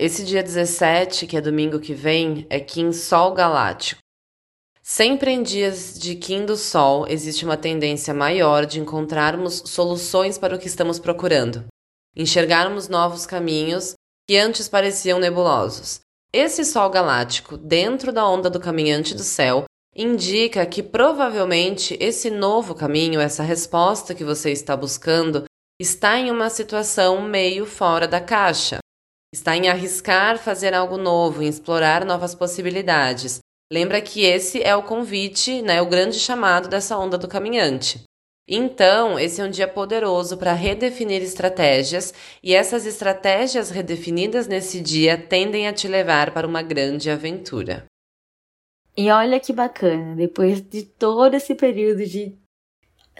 Esse 0.00 0.24
dia 0.24 0.40
17, 0.40 1.26
que 1.26 1.36
é 1.36 1.40
domingo 1.40 1.80
que 1.80 1.92
vem, 1.92 2.46
é 2.48 2.60
Kim 2.60 2.92
Sol 2.92 3.34
Galáctico. 3.34 4.00
Sempre 4.80 5.32
em 5.32 5.42
dias 5.42 5.98
de 5.98 6.14
Kim 6.14 6.46
do 6.46 6.56
Sol 6.56 7.08
existe 7.08 7.44
uma 7.44 7.56
tendência 7.56 8.14
maior 8.14 8.64
de 8.64 8.78
encontrarmos 8.78 9.64
soluções 9.66 10.38
para 10.38 10.54
o 10.54 10.60
que 10.60 10.68
estamos 10.68 11.00
procurando, 11.00 11.66
enxergarmos 12.16 12.88
novos 12.88 13.26
caminhos 13.26 13.94
que 14.28 14.36
antes 14.36 14.68
pareciam 14.68 15.18
nebulosos. 15.18 15.98
Esse 16.32 16.64
Sol 16.64 16.88
galáctico, 16.88 17.56
dentro 17.56 18.12
da 18.12 18.28
onda 18.28 18.48
do 18.48 18.60
caminhante 18.60 19.12
do 19.12 19.24
céu, 19.24 19.64
indica 19.92 20.64
que 20.64 20.84
provavelmente 20.84 21.96
esse 21.98 22.30
novo 22.30 22.76
caminho, 22.76 23.20
essa 23.20 23.42
resposta 23.42 24.14
que 24.14 24.22
você 24.22 24.52
está 24.52 24.76
buscando, 24.76 25.48
está 25.80 26.18
em 26.18 26.30
uma 26.30 26.50
situação 26.50 27.22
meio 27.22 27.64
fora 27.64 28.08
da 28.08 28.20
caixa. 28.20 28.78
Está 29.32 29.56
em 29.56 29.68
arriscar 29.68 30.38
fazer 30.38 30.74
algo 30.74 30.96
novo, 30.96 31.42
em 31.42 31.48
explorar 31.48 32.04
novas 32.04 32.34
possibilidades. 32.34 33.38
Lembra 33.70 34.00
que 34.00 34.24
esse 34.24 34.62
é 34.62 34.74
o 34.74 34.82
convite, 34.82 35.60
né, 35.62 35.80
o 35.82 35.86
grande 35.86 36.18
chamado 36.18 36.68
dessa 36.68 36.96
onda 36.96 37.18
do 37.18 37.28
caminhante. 37.28 38.02
Então, 38.50 39.18
esse 39.18 39.42
é 39.42 39.44
um 39.44 39.50
dia 39.50 39.68
poderoso 39.68 40.38
para 40.38 40.54
redefinir 40.54 41.22
estratégias, 41.22 42.14
e 42.42 42.54
essas 42.54 42.86
estratégias 42.86 43.68
redefinidas 43.68 44.46
nesse 44.46 44.80
dia 44.80 45.18
tendem 45.18 45.68
a 45.68 45.72
te 45.72 45.86
levar 45.86 46.32
para 46.32 46.46
uma 46.46 46.62
grande 46.62 47.10
aventura. 47.10 47.84
E 48.96 49.10
olha 49.10 49.38
que 49.38 49.52
bacana, 49.52 50.16
depois 50.16 50.62
de 50.62 50.82
todo 50.82 51.34
esse 51.34 51.54
período 51.54 52.06
de, 52.06 52.34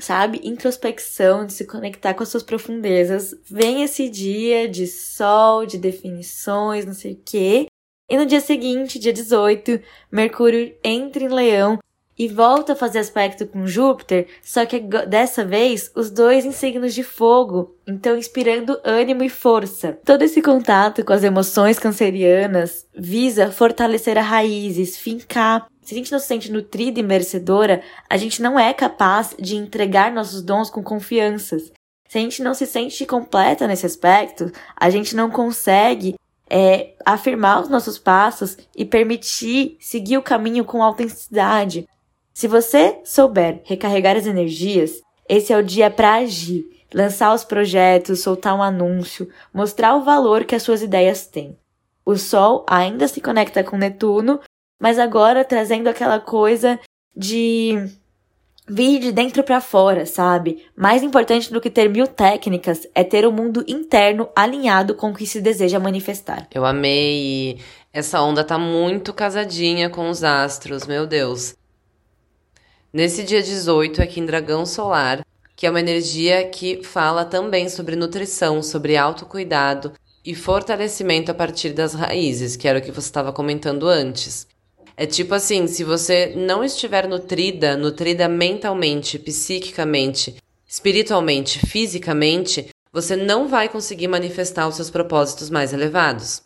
sabe, 0.01 0.41
introspecção, 0.45 1.47
de 1.47 1.53
se 1.53 1.67
conectar 1.67 2.15
com 2.15 2.23
as 2.23 2.29
suas 2.29 2.43
profundezas, 2.43 3.35
vem 3.45 3.83
esse 3.83 4.09
dia 4.09 4.69
de 4.69 4.87
sol, 4.87 5.67
de 5.67 5.79
definições, 5.79 6.85
não 6.85 6.95
sei 6.95 7.13
o 7.13 7.23
quê. 7.25 7.67
E 8.11 8.17
no 8.17 8.25
dia 8.25 8.41
seguinte, 8.41 8.99
dia 8.99 9.13
18, 9.13 9.81
Mercúrio 10.11 10.75
entra 10.83 11.23
em 11.23 11.29
Leão 11.29 11.79
e 12.19 12.27
volta 12.27 12.73
a 12.73 12.77
fazer 12.77 12.99
aspecto 12.99 13.47
com 13.47 13.67
Júpiter, 13.67 14.27
só 14.43 14.67
que 14.67 14.81
dessa 14.81 15.45
vez 15.45 15.91
os 15.95 16.11
dois 16.11 16.45
em 16.45 16.51
signos 16.51 16.93
de 16.93 17.05
fogo, 17.05 17.77
então 17.87 18.17
inspirando 18.17 18.81
ânimo 18.85 19.23
e 19.23 19.29
força. 19.29 19.99
Todo 20.05 20.23
esse 20.23 20.43
contato 20.43 21.05
com 21.05 21.13
as 21.13 21.23
emoções 21.23 21.79
cancerianas 21.79 22.87
visa 22.95 23.53
fortalecer 23.53 24.19
as 24.19 24.27
raízes, 24.27 24.97
fincar. 24.97 25.69
Se 25.81 25.95
a 25.95 25.97
gente 25.97 26.13
não 26.13 26.19
se 26.19 26.27
sente 26.27 26.51
nutrida 26.51 26.99
e 26.99 27.03
merecedora, 27.03 27.83
a 28.11 28.17
gente 28.17 28.43
não 28.43 28.59
é 28.59 28.75
capaz 28.75 29.35
de 29.39 29.57
entregar 29.57 30.13
nossos 30.13 30.43
dons 30.43 30.69
com 30.69 30.83
confianças. 30.83 31.73
Se 32.09 32.19
a 32.19 32.21
gente 32.21 32.43
não 32.43 32.53
se 32.53 32.67
sente 32.67 33.07
completa 33.07 33.67
nesse 33.67 33.87
aspecto, 33.87 34.51
a 34.75 34.91
gente 34.91 35.15
não 35.15 35.31
consegue 35.31 36.17
é, 36.51 36.95
afirmar 37.05 37.63
os 37.63 37.69
nossos 37.69 37.99
passos 37.99 38.57
e 38.77 38.85
permitir 38.85 39.77
seguir 39.79 40.17
o 40.17 40.23
caminho 40.23 40.65
com 40.65 40.83
autenticidade. 40.83 41.87
Se 42.39 42.47
você 42.47 43.01
souber 43.03 43.63
recarregar 43.65 44.17
as 44.17 44.25
energias, 44.25 45.03
esse 45.29 45.53
é 45.53 45.59
o 45.59 45.63
dia 45.63 45.91
para 45.91 46.19
agir, 46.19 46.65
lançar 46.95 47.35
os 47.35 47.43
projetos, 47.43 48.21
soltar 48.21 48.55
um 48.55 48.63
anúncio, 48.63 49.29
mostrar 49.53 49.97
o 49.97 50.05
valor 50.05 50.45
que 50.45 50.55
as 50.55 50.63
suas 50.63 50.81
ideias 50.81 51.27
têm. 51.27 51.59
O 52.07 52.15
Sol 52.15 52.65
ainda 52.69 53.09
se 53.09 53.21
conecta 53.21 53.65
com 53.65 53.77
Netuno, 53.77 54.39
mas 54.81 55.01
agora 55.01 55.45
trazendo 55.45 55.89
aquela 55.89 56.21
coisa 56.21 56.79
de 57.17 57.91
vir 58.69 59.01
de 59.01 59.11
dentro 59.11 59.43
para 59.43 59.61
fora, 59.61 60.07
sabe? 60.07 60.65
Mais 60.77 61.03
importante 61.03 61.53
do 61.53 61.61
que 61.61 61.69
ter 61.69 61.89
mil 61.89 62.07
técnicas 62.07 62.87
é 62.95 63.03
ter 63.03 63.27
o 63.27 63.33
mundo 63.33 63.65
interno 63.67 64.29
alinhado 64.37 64.95
com 64.95 65.11
o 65.11 65.15
que 65.15 65.27
se 65.27 65.41
deseja 65.41 65.81
manifestar. 65.81 66.47
Eu 66.55 66.65
amei. 66.65 67.59
Essa 67.93 68.23
onda 68.23 68.45
tá 68.45 68.57
muito 68.57 69.13
casadinha 69.13 69.91
com 69.91 70.09
os 70.09 70.23
astros, 70.23 70.87
meu 70.87 71.05
Deus. 71.05 71.59
Nesse 72.91 73.23
dia 73.23 73.43
18, 73.43 74.01
aqui 74.01 74.19
em 74.19 74.25
Dragão 74.25 74.65
Solar, 74.65 75.23
que 75.55 75.67
é 75.67 75.71
uma 75.71 75.81
energia 75.81 76.49
que 76.49 76.83
fala 76.83 77.23
também 77.23 77.69
sobre 77.69 77.95
nutrição, 77.95 78.63
sobre 78.63 78.97
autocuidado 78.97 79.93
e 80.25 80.35
fortalecimento 80.35 81.31
a 81.31 81.35
partir 81.35 81.75
das 81.75 81.93
raízes, 81.93 82.57
que 82.57 82.67
era 82.67 82.79
o 82.79 82.83
que 82.83 82.91
você 82.91 83.09
estava 83.09 83.31
comentando 83.31 83.87
antes. 83.87 84.47
É 84.97 85.05
tipo 85.05 85.35
assim, 85.35 85.67
se 85.67 85.85
você 85.85 86.33
não 86.35 86.65
estiver 86.65 87.07
nutrida, 87.07 87.77
nutrida 87.77 88.27
mentalmente, 88.27 89.19
psiquicamente, 89.19 90.37
espiritualmente, 90.67 91.59
fisicamente, 91.67 92.69
você 92.91 93.15
não 93.17 93.49
vai 93.49 93.69
conseguir 93.69 94.09
manifestar 94.09 94.67
os 94.67 94.77
seus 94.77 94.89
propósitos 94.89 95.51
mais 95.51 95.75
elevados. 95.75 96.41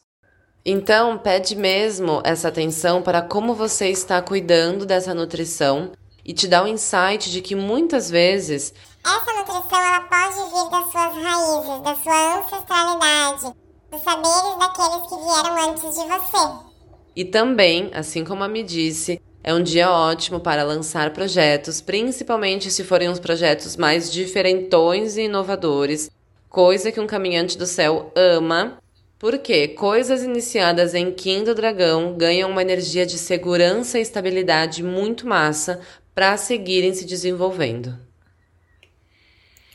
Então, 0.67 1.19
pede 1.19 1.55
mesmo 1.55 2.21
essa 2.25 2.49
atenção 2.49 3.01
para 3.01 3.23
como 3.23 3.55
você 3.55 3.89
está 3.91 4.21
cuidando 4.21 4.85
dessa 4.85 5.15
nutrição 5.15 5.93
e 6.25 6.33
te 6.33 6.47
dá 6.47 6.63
o 6.63 6.65
um 6.65 6.69
insight 6.69 7.31
de 7.31 7.41
que 7.41 7.55
muitas 7.55 8.11
vezes 8.11 8.73
essa 9.05 9.33
nutrição 9.33 9.81
ela 9.81 10.01
pode 10.03 10.35
vir 10.51 10.71
das 10.71 10.93
suas 10.93 11.25
raízes, 11.25 11.83
da 11.83 11.97
sua 11.97 12.39
ancestralidade, 12.39 13.57
dos 13.91 14.03
saberes 14.03 14.59
daqueles 14.59 15.09
que 15.09 15.17
vieram 15.17 15.71
antes 15.71 15.83
de 15.83 16.07
você. 16.07 16.73
E 17.17 17.25
também, 17.25 17.91
assim 17.93 18.25
como 18.25 18.45
a 18.45 18.49
me 18.49 18.63
disse, 18.63 19.21
é 19.43 19.53
um 19.53 19.63
dia 19.63 19.91
ótimo 19.91 20.39
para 20.39 20.63
lançar 20.63 21.13
projetos, 21.13 21.81
principalmente 21.81 22.71
se 22.71 22.85
forem 22.85 23.09
uns 23.09 23.19
projetos 23.19 23.77
mais 23.77 24.11
diferentões 24.11 25.17
e 25.17 25.23
inovadores, 25.23 26.09
coisa 26.49 26.93
que 26.93 27.01
um 27.01 27.07
caminhante 27.07 27.59
do 27.59 27.67
céu 27.67 28.13
ama, 28.15 28.79
porque 29.19 29.69
coisas 29.69 30.23
iniciadas 30.23 30.95
em 30.95 31.11
Kim 31.13 31.43
do 31.43 31.55
Dragão 31.55 32.15
ganham 32.17 32.51
uma 32.51 32.63
energia 32.63 33.05
de 33.05 33.19
segurança 33.19 33.99
e 33.99 34.03
estabilidade 34.03 34.83
muito 34.83 35.27
massa 35.27 35.81
para 36.15 36.37
seguirem 36.37 36.95
se 36.95 37.05
desenvolvendo. 37.05 37.99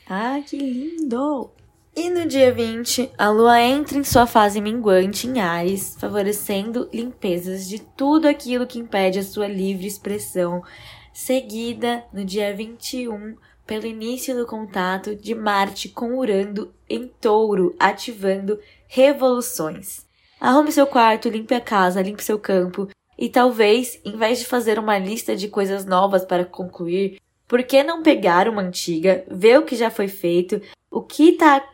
Ah, 0.10 0.40
que 0.46 0.58
lindo! 0.58 1.52
E 1.96 2.10
no 2.12 2.28
dia 2.28 2.54
20, 2.54 3.12
a 3.18 3.30
lua 3.30 3.60
entra 3.60 3.98
em 3.98 4.04
sua 4.04 4.28
fase 4.28 4.62
minguante 4.62 5.26
em 5.26 5.40
Ares, 5.40 5.98
favorecendo 6.00 6.88
limpezas 6.94 7.68
de 7.68 7.80
tudo 7.80 8.28
aquilo 8.28 8.68
que 8.68 8.78
impede 8.78 9.18
a 9.18 9.24
sua 9.24 9.48
livre 9.48 9.88
expressão, 9.88 10.64
seguida 11.12 12.06
no 12.14 12.24
dia 12.24 12.56
21 12.56 13.36
pelo 13.66 13.88
início 13.88 14.36
do 14.36 14.46
contato 14.46 15.16
de 15.16 15.34
Marte 15.34 15.90
com 15.90 16.18
Urano 16.18 16.72
em 16.88 17.08
Touro, 17.08 17.76
ativando 17.80 18.60
revoluções. 18.88 20.06
Arrume 20.40 20.72
seu 20.72 20.86
quarto, 20.86 21.28
limpe 21.28 21.56
a 21.56 21.60
casa, 21.60 22.02
limpe 22.02 22.24
seu 22.24 22.38
campo 22.38 22.88
e 23.18 23.30
talvez, 23.30 24.00
em 24.06 24.16
vez 24.16 24.40
de 24.40 24.46
fazer 24.46 24.78
uma 24.78 24.98
lista 24.98 25.36
de 25.36 25.48
coisas 25.48 25.86
novas 25.86 26.24
para 26.24 26.46
concluir, 26.46 27.20
por 27.48 27.64
que 27.64 27.84
não 27.84 28.04
pegar 28.04 28.48
uma 28.48 28.62
antiga, 28.62 29.24
ver 29.30 29.58
o 29.60 29.66
que 29.66 29.76
já 29.76 29.90
foi 29.90 30.08
feito, 30.08 30.62
o 30.92 31.02
que 31.02 31.30
está 31.30 31.66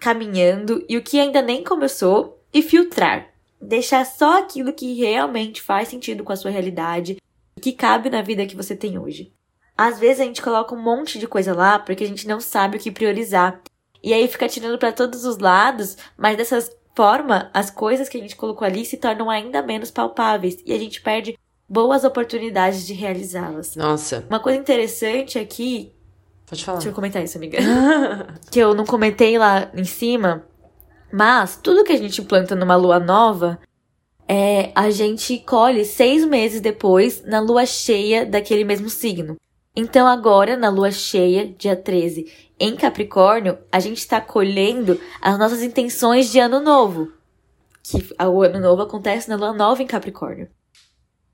caminhando 0.00 0.84
e 0.88 0.96
o 0.96 1.02
que 1.02 1.18
ainda 1.18 1.42
nem 1.42 1.62
começou 1.62 2.40
e 2.52 2.62
filtrar? 2.62 3.28
Deixar 3.60 4.04
só 4.06 4.38
aquilo 4.38 4.72
que 4.72 4.94
realmente 4.94 5.60
faz 5.60 5.88
sentido 5.88 6.22
com 6.22 6.32
a 6.32 6.36
sua 6.36 6.50
realidade 6.50 7.16
e 7.56 7.60
que 7.60 7.72
cabe 7.72 8.08
na 8.08 8.22
vida 8.22 8.46
que 8.46 8.56
você 8.56 8.76
tem 8.76 8.98
hoje. 8.98 9.32
Às 9.76 9.98
vezes 9.98 10.20
a 10.20 10.24
gente 10.24 10.40
coloca 10.40 10.74
um 10.74 10.82
monte 10.82 11.18
de 11.18 11.26
coisa 11.26 11.54
lá 11.54 11.78
porque 11.78 12.04
a 12.04 12.08
gente 12.08 12.26
não 12.26 12.40
sabe 12.40 12.76
o 12.76 12.80
que 12.80 12.90
priorizar. 12.90 13.60
E 14.02 14.14
aí 14.14 14.28
fica 14.28 14.48
tirando 14.48 14.78
para 14.78 14.92
todos 14.92 15.24
os 15.24 15.38
lados, 15.38 15.96
mas 16.16 16.36
dessa 16.36 16.58
forma, 16.96 17.50
as 17.52 17.70
coisas 17.70 18.08
que 18.08 18.16
a 18.16 18.20
gente 18.20 18.34
colocou 18.34 18.66
ali 18.66 18.84
se 18.84 18.96
tornam 18.96 19.28
ainda 19.28 19.62
menos 19.62 19.90
palpáveis 19.90 20.56
e 20.64 20.72
a 20.72 20.78
gente 20.78 21.02
perde 21.02 21.38
boas 21.68 22.02
oportunidades 22.04 22.86
de 22.86 22.94
realizá-las. 22.94 23.76
Nossa. 23.76 24.24
Uma 24.28 24.40
coisa 24.40 24.58
interessante 24.58 25.38
aqui. 25.38 25.92
Pode 26.46 26.64
falar. 26.64 26.78
Deixa 26.78 26.88
eu 26.88 26.94
comentar 26.94 27.22
isso, 27.22 27.36
amiga. 27.36 27.58
que 28.50 28.58
eu 28.58 28.74
não 28.74 28.86
comentei 28.86 29.36
lá 29.36 29.70
em 29.74 29.84
cima. 29.84 30.44
Mas 31.12 31.60
tudo 31.62 31.84
que 31.84 31.92
a 31.92 31.98
gente 31.98 32.22
planta 32.22 32.54
numa 32.54 32.76
lua 32.76 32.98
nova, 32.98 33.58
é, 34.26 34.72
a 34.74 34.90
gente 34.90 35.38
colhe 35.40 35.84
seis 35.84 36.24
meses 36.24 36.60
depois 36.60 37.22
na 37.24 37.40
lua 37.40 37.66
cheia 37.66 38.24
daquele 38.24 38.64
mesmo 38.64 38.88
signo. 38.88 39.36
Então, 39.78 40.06
agora, 40.06 40.56
na 40.56 40.70
lua 40.70 40.90
cheia, 40.90 41.46
dia 41.46 41.76
13, 41.76 42.32
em 42.58 42.74
Capricórnio, 42.74 43.58
a 43.70 43.78
gente 43.78 43.98
está 43.98 44.22
colhendo 44.22 44.98
as 45.20 45.38
nossas 45.38 45.62
intenções 45.62 46.32
de 46.32 46.38
ano 46.40 46.60
novo. 46.60 47.12
Que 47.82 47.98
o 48.24 48.42
ano 48.42 48.58
novo 48.58 48.80
acontece 48.80 49.28
na 49.28 49.36
lua 49.36 49.52
nova 49.52 49.82
em 49.82 49.86
Capricórnio. 49.86 50.48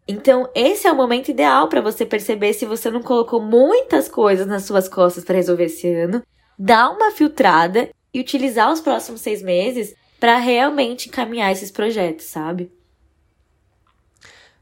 Então, 0.08 0.50
esse 0.56 0.88
é 0.88 0.92
o 0.92 0.96
momento 0.96 1.30
ideal 1.30 1.68
para 1.68 1.80
você 1.80 2.04
perceber 2.04 2.52
se 2.52 2.66
você 2.66 2.90
não 2.90 3.00
colocou 3.00 3.40
muitas 3.40 4.08
coisas 4.08 4.44
nas 4.44 4.64
suas 4.64 4.88
costas 4.88 5.22
para 5.24 5.36
resolver 5.36 5.66
esse 5.66 5.88
ano, 5.88 6.20
dar 6.58 6.90
uma 6.90 7.12
filtrada 7.12 7.90
e 8.12 8.20
utilizar 8.20 8.72
os 8.72 8.80
próximos 8.80 9.20
seis 9.20 9.40
meses 9.40 9.94
para 10.18 10.36
realmente 10.38 11.08
encaminhar 11.08 11.52
esses 11.52 11.70
projetos, 11.70 12.26
sabe? 12.26 12.72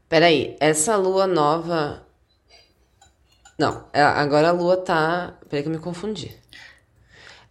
Peraí, 0.07 0.55
essa 0.59 0.95
lua 0.95 1.25
nova 1.25 2.05
não, 3.61 3.83
é, 3.93 4.01
agora 4.01 4.49
a 4.49 4.51
lua 4.51 4.75
tá. 4.75 5.35
Peraí 5.47 5.61
que 5.61 5.69
eu 5.69 5.73
me 5.73 5.77
confundi. 5.77 6.35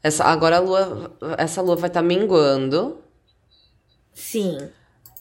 Essa, 0.02 0.24
agora 0.24 0.56
a 0.56 0.58
lua. 0.58 1.12
Essa 1.38 1.62
lua 1.62 1.76
vai 1.76 1.88
estar 1.88 2.00
tá 2.00 2.06
minguando. 2.06 2.98
Sim. 4.12 4.58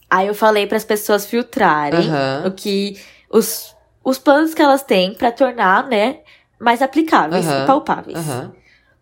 Aí 0.09 0.25
eu 0.25 0.33
falei 0.33 0.65
para 0.65 0.77
as 0.77 0.83
pessoas 0.83 1.27
filtrarem 1.27 2.09
uhum. 2.09 2.47
o 2.47 2.51
que. 2.51 2.99
Os, 3.29 3.75
os 4.03 4.17
planos 4.17 4.55
que 4.55 4.63
elas 4.63 4.81
têm 4.81 5.13
para 5.13 5.31
tornar, 5.31 5.87
né, 5.87 6.21
mais 6.59 6.81
aplicáveis 6.81 7.45
uhum. 7.45 7.63
e 7.63 7.67
palpáveis. 7.67 8.17
Uhum. 8.17 8.51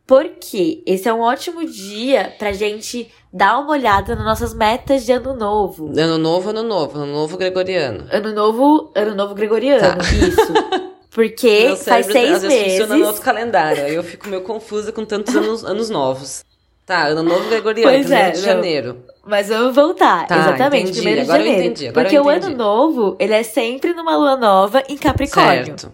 Porque 0.05 0.83
esse 0.85 1.07
é 1.07 1.13
um 1.13 1.21
ótimo 1.21 1.65
dia 1.65 2.35
pra 2.37 2.51
gente 2.51 3.09
dar 3.31 3.59
uma 3.59 3.71
olhada 3.71 4.13
nas 4.13 4.25
nossas 4.25 4.53
metas 4.53 5.05
de 5.05 5.13
ano 5.13 5.33
novo. 5.33 5.87
Ano 5.97 6.17
novo, 6.17 6.49
ano 6.49 6.63
novo, 6.63 6.97
ano 6.97 7.13
novo 7.13 7.37
gregoriano. 7.37 8.07
Ano 8.11 8.33
novo, 8.33 8.91
ano 8.93 9.15
novo 9.15 9.33
gregoriano, 9.33 9.97
tá. 9.97 10.03
isso. 10.03 10.53
Porque 11.17 11.63
Meu 11.63 11.77
faz 11.77 12.05
seis 12.05 12.31
às 12.31 12.41
vezes 12.43 12.47
meses. 12.47 12.71
funciona 12.73 12.95
no 12.95 13.07
outro 13.07 13.23
calendário. 13.23 13.83
Aí 13.83 13.95
eu 13.95 14.03
fico 14.03 14.29
meio 14.29 14.43
confusa 14.43 14.91
com 14.91 15.03
tantos 15.03 15.35
anos, 15.35 15.65
anos 15.65 15.89
novos. 15.89 16.45
Tá, 16.85 17.07
ano 17.07 17.23
novo 17.23 17.49
gregoriano, 17.49 17.91
pois 17.91 18.05
primeiro 18.05 18.27
é, 18.27 18.31
de 18.31 18.39
janeiro. 18.39 19.03
Mas 19.25 19.49
vamos 19.49 19.73
voltar. 19.73 20.27
Tá, 20.27 20.37
Exatamente, 20.37 20.83
entendi. 20.83 20.97
primeiro 20.97 21.21
de 21.21 21.27
Agora 21.27 21.39
janeiro. 21.39 21.59
Eu 21.59 21.65
entendi. 21.65 21.87
Agora 21.87 22.03
Porque 22.03 22.17
eu 22.19 22.21
entendi. 22.21 22.45
o 22.45 22.47
ano 22.49 22.55
novo, 22.55 23.17
ele 23.19 23.33
é 23.33 23.41
sempre 23.41 23.95
numa 23.95 24.15
lua 24.15 24.37
nova 24.37 24.83
em 24.87 24.95
Capricórnio. 24.95 25.65
Certo. 25.65 25.91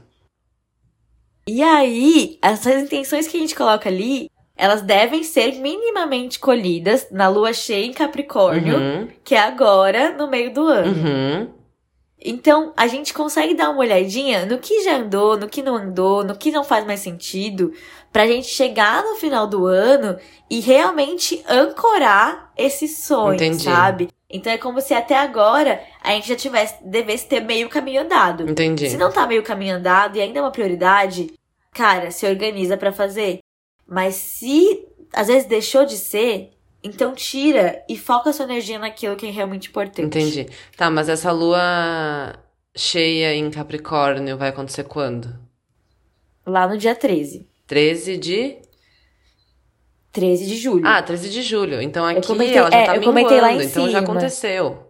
E 1.48 1.64
aí, 1.64 2.38
essas 2.42 2.84
intenções 2.84 3.26
que 3.26 3.38
a 3.38 3.40
gente 3.40 3.56
coloca 3.56 3.88
ali, 3.88 4.30
elas 4.58 4.82
devem 4.82 5.24
ser 5.24 5.54
minimamente 5.54 6.38
colhidas 6.38 7.08
na 7.10 7.30
lua 7.30 7.54
cheia 7.54 7.86
em 7.86 7.94
Capricórnio, 7.94 8.78
uhum. 8.78 9.08
que 9.24 9.36
é 9.36 9.40
agora, 9.40 10.12
no 10.18 10.30
meio 10.30 10.54
do 10.54 10.68
ano. 10.68 10.92
Uhum. 10.92 11.63
Então, 12.26 12.72
a 12.78 12.88
gente 12.88 13.14
consegue 13.14 13.54
dar 13.54 13.70
uma 13.70 13.82
olhadinha 13.82 14.46
no 14.46 14.58
que 14.58 14.82
já 14.84 14.96
andou, 14.96 15.38
no 15.38 15.50
que 15.50 15.62
não 15.62 15.76
andou, 15.76 16.24
no 16.24 16.38
que 16.38 16.52
não 16.52 16.64
faz 16.64 16.86
mais 16.86 17.02
sentido, 17.02 17.74
pra 18.14 18.26
gente 18.26 18.48
chegar 18.48 19.04
no 19.04 19.16
final 19.16 19.46
do 19.46 19.66
ano 19.66 20.18
e 20.50 20.62
realmente 20.62 21.44
ancorar 21.50 22.52
esse 22.58 22.88
sonho, 22.88 23.36
Entendi. 23.36 23.64
sabe? 23.64 24.10
Então 24.30 24.54
é 24.54 24.58
como 24.58 24.80
se 24.80 24.94
até 24.94 25.18
agora 25.18 25.84
a 26.02 26.12
gente 26.12 26.30
já 26.30 26.36
tivesse, 26.36 26.76
devesse 26.84 27.28
ter 27.28 27.42
meio 27.42 27.68
caminho 27.68 28.04
andado. 28.04 28.50
Entendi. 28.50 28.90
Se 28.90 28.98
não 28.98 29.12
tá 29.12 29.28
meio 29.28 29.44
caminho 29.44 29.76
andado 29.76 30.16
e 30.16 30.22
ainda 30.22 30.40
é 30.40 30.42
uma 30.42 30.52
prioridade, 30.52 31.34
cara, 31.74 32.10
se 32.10 32.26
organiza 32.26 32.78
para 32.78 32.94
fazer. 32.94 33.40
Mas 33.86 34.16
se 34.16 34.88
às 35.12 35.28
vezes 35.28 35.46
deixou 35.46 35.86
de 35.86 35.98
ser, 35.98 36.52
então 36.84 37.14
tira 37.14 37.84
e 37.88 37.98
foca 37.98 38.34
sua 38.34 38.46
energia 38.46 38.78
naquilo 38.78 39.16
que 39.16 39.26
é 39.26 39.32
realmente 39.32 39.70
importante. 39.70 40.06
Entendi. 40.06 40.48
Tá, 40.76 40.90
mas 40.90 41.08
essa 41.08 41.32
lua 41.32 42.36
cheia 42.76 43.34
em 43.34 43.50
Capricórnio 43.50 44.38
vai 44.38 44.50
acontecer 44.50 44.84
quando? 44.84 45.34
Lá 46.46 46.68
no 46.68 46.78
dia 46.78 46.94
13. 46.94 47.48
13 47.66 48.18
de 48.18 48.58
13 50.12 50.46
de 50.46 50.58
julho. 50.58 50.86
Ah, 50.86 51.02
13 51.02 51.30
de 51.30 51.42
julho. 51.42 51.82
Então 51.82 52.06
aqui 52.06 52.28
comentei, 52.28 52.58
ela 52.58 52.70
já 52.70 52.78
é, 52.78 52.86
tá 52.86 52.96
eu 52.98 53.04
comentei 53.04 53.42
lá 53.42 53.52
em 53.52 53.56
então 53.64 53.86
cima. 53.86 53.90
já 53.90 54.00
aconteceu. 54.00 54.88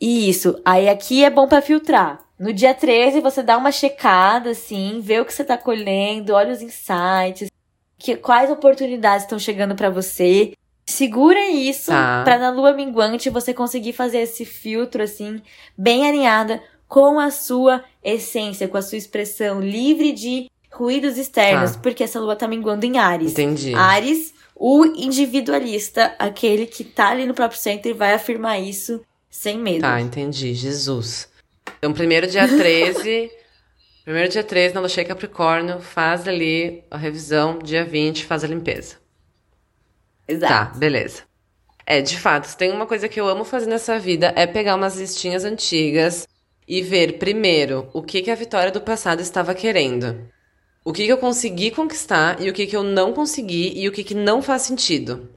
Isso. 0.00 0.60
Aí 0.64 0.88
aqui 0.88 1.24
é 1.24 1.30
bom 1.30 1.48
para 1.48 1.60
filtrar. 1.60 2.24
No 2.38 2.52
dia 2.52 2.72
13 2.72 3.20
você 3.20 3.42
dá 3.42 3.56
uma 3.56 3.72
checada 3.72 4.50
assim, 4.50 5.00
vê 5.02 5.20
o 5.20 5.24
que 5.24 5.32
você 5.32 5.44
tá 5.44 5.58
colhendo, 5.58 6.34
olha 6.34 6.52
os 6.52 6.62
insights, 6.62 7.50
que 7.98 8.16
quais 8.16 8.50
oportunidades 8.50 9.24
estão 9.24 9.38
chegando 9.38 9.74
para 9.74 9.90
você 9.90 10.52
Segura 10.88 11.50
isso 11.50 11.90
tá. 11.90 12.22
para 12.24 12.38
na 12.38 12.50
lua 12.50 12.72
minguante 12.72 13.28
você 13.28 13.52
conseguir 13.52 13.92
fazer 13.92 14.18
esse 14.18 14.44
filtro 14.44 15.02
assim, 15.02 15.42
bem 15.76 16.08
alinhada 16.08 16.62
com 16.88 17.18
a 17.18 17.30
sua 17.30 17.84
essência, 18.02 18.68
com 18.68 18.76
a 18.76 18.82
sua 18.82 18.96
expressão 18.96 19.60
livre 19.60 20.12
de 20.12 20.48
ruídos 20.70 21.18
externos, 21.18 21.72
tá. 21.72 21.80
porque 21.80 22.04
essa 22.04 22.20
lua 22.20 22.36
tá 22.36 22.46
minguando 22.46 22.86
em 22.86 22.98
Ares. 22.98 23.32
Entendi. 23.32 23.74
Ares, 23.74 24.32
o 24.54 24.84
individualista, 24.84 26.14
aquele 26.18 26.66
que 26.66 26.84
tá 26.84 27.08
ali 27.08 27.26
no 27.26 27.34
próprio 27.34 27.58
centro 27.58 27.90
e 27.90 27.94
vai 27.94 28.14
afirmar 28.14 28.60
isso 28.60 29.00
sem 29.28 29.58
medo. 29.58 29.80
Tá, 29.80 30.00
entendi. 30.00 30.54
Jesus. 30.54 31.28
Então, 31.78 31.92
primeiro 31.92 32.26
dia 32.26 32.46
13. 32.46 33.30
primeiro 34.04 34.28
dia 34.28 34.44
13, 34.44 34.74
na 34.74 34.80
Lua 34.80 34.88
Cheia 34.88 35.06
Capricórnio, 35.06 35.80
faz 35.80 36.28
ali 36.28 36.84
a 36.90 36.96
revisão. 36.96 37.58
Dia 37.58 37.84
20, 37.84 38.24
faz 38.24 38.44
a 38.44 38.46
limpeza. 38.46 38.96
Exato. 40.28 40.72
Tá, 40.72 40.78
beleza. 40.78 41.22
É, 41.86 42.00
de 42.00 42.18
fato, 42.18 42.56
tem 42.56 42.72
uma 42.72 42.86
coisa 42.86 43.08
que 43.08 43.20
eu 43.20 43.28
amo 43.28 43.44
fazer 43.44 43.66
nessa 43.66 43.98
vida 43.98 44.32
é 44.34 44.46
pegar 44.46 44.74
umas 44.74 44.96
listinhas 44.96 45.44
antigas 45.44 46.26
e 46.66 46.82
ver 46.82 47.18
primeiro 47.18 47.88
o 47.92 48.02
que, 48.02 48.22
que 48.22 48.30
a 48.30 48.34
vitória 48.34 48.72
do 48.72 48.80
passado 48.80 49.20
estava 49.20 49.54
querendo. 49.54 50.28
O 50.84 50.92
que, 50.92 51.04
que 51.04 51.12
eu 51.12 51.18
consegui 51.18 51.70
conquistar 51.70 52.40
e 52.40 52.50
o 52.50 52.52
que, 52.52 52.66
que 52.66 52.76
eu 52.76 52.82
não 52.82 53.12
consegui 53.12 53.72
e 53.76 53.88
o 53.88 53.92
que, 53.92 54.02
que 54.02 54.14
não 54.14 54.42
faz 54.42 54.62
sentido. 54.62 55.28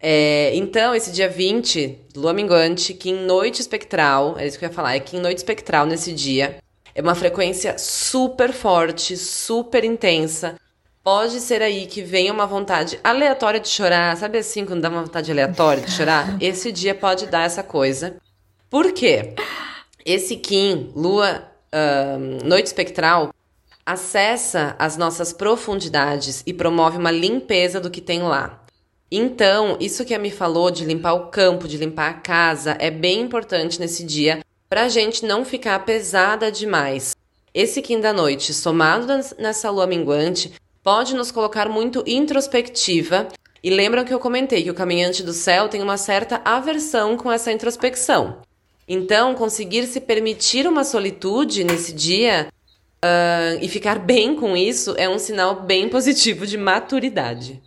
É, 0.00 0.54
então, 0.54 0.94
esse 0.94 1.10
dia 1.10 1.28
20, 1.28 2.06
lua 2.16 2.32
minguante, 2.32 2.92
que 2.94 3.10
em 3.10 3.24
noite 3.24 3.60
espectral, 3.60 4.36
é 4.38 4.46
isso 4.46 4.58
que 4.58 4.64
eu 4.64 4.68
ia 4.68 4.74
falar, 4.74 4.94
é 4.94 5.00
que 5.00 5.16
em 5.16 5.20
noite 5.20 5.38
espectral 5.38 5.86
nesse 5.86 6.12
dia, 6.12 6.58
é 6.94 7.00
uma 7.00 7.14
frequência 7.14 7.76
super 7.78 8.52
forte, 8.52 9.16
super 9.16 9.84
intensa. 9.84 10.56
Pode 11.06 11.38
ser 11.38 11.62
aí 11.62 11.86
que 11.86 12.02
venha 12.02 12.32
uma 12.32 12.48
vontade 12.48 12.98
aleatória 13.04 13.60
de 13.60 13.68
chorar, 13.68 14.16
sabe 14.16 14.38
assim, 14.38 14.66
quando 14.66 14.80
dá 14.80 14.88
uma 14.88 15.04
vontade 15.04 15.30
aleatória 15.30 15.80
de 15.80 15.92
chorar? 15.92 16.36
Esse 16.42 16.72
dia 16.72 16.96
pode 16.96 17.28
dar 17.28 17.44
essa 17.44 17.62
coisa. 17.62 18.16
Por 18.68 18.90
quê? 18.90 19.32
Esse 20.04 20.34
Kim, 20.34 20.90
lua, 20.96 21.44
uh, 21.72 22.44
noite 22.44 22.66
espectral, 22.66 23.32
acessa 23.86 24.74
as 24.80 24.96
nossas 24.96 25.32
profundidades 25.32 26.42
e 26.44 26.52
promove 26.52 26.98
uma 26.98 27.12
limpeza 27.12 27.80
do 27.80 27.88
que 27.88 28.00
tem 28.00 28.22
lá. 28.22 28.64
Então, 29.08 29.76
isso 29.78 30.04
que 30.04 30.12
a 30.12 30.18
me 30.18 30.32
falou 30.32 30.72
de 30.72 30.84
limpar 30.84 31.12
o 31.12 31.28
campo, 31.28 31.68
de 31.68 31.76
limpar 31.76 32.10
a 32.10 32.14
casa, 32.14 32.76
é 32.80 32.90
bem 32.90 33.20
importante 33.20 33.78
nesse 33.78 34.02
dia 34.02 34.40
para 34.68 34.82
a 34.82 34.88
gente 34.88 35.24
não 35.24 35.44
ficar 35.44 35.78
pesada 35.84 36.50
demais. 36.50 37.14
Esse 37.54 37.80
Kim 37.80 38.00
da 38.00 38.12
noite, 38.12 38.52
somado 38.52 39.06
nessa 39.38 39.70
lua 39.70 39.86
minguante, 39.86 40.52
pode 40.86 41.16
nos 41.16 41.32
colocar 41.32 41.68
muito 41.68 42.04
introspectiva. 42.06 43.26
E 43.60 43.70
lembram 43.70 44.04
que 44.04 44.14
eu 44.14 44.20
comentei 44.20 44.62
que 44.62 44.70
o 44.70 44.74
caminhante 44.74 45.20
do 45.20 45.32
céu 45.32 45.68
tem 45.68 45.82
uma 45.82 45.96
certa 45.96 46.40
aversão 46.44 47.16
com 47.16 47.32
essa 47.32 47.50
introspecção. 47.50 48.40
Então, 48.86 49.34
conseguir 49.34 49.84
se 49.88 50.00
permitir 50.00 50.64
uma 50.68 50.84
solitude 50.84 51.64
nesse 51.64 51.92
dia 51.92 52.46
uh, 53.04 53.58
e 53.60 53.66
ficar 53.66 53.98
bem 53.98 54.36
com 54.36 54.56
isso 54.56 54.94
é 54.96 55.08
um 55.08 55.18
sinal 55.18 55.62
bem 55.62 55.88
positivo 55.90 56.46
de 56.46 56.56
maturidade. 56.56 57.60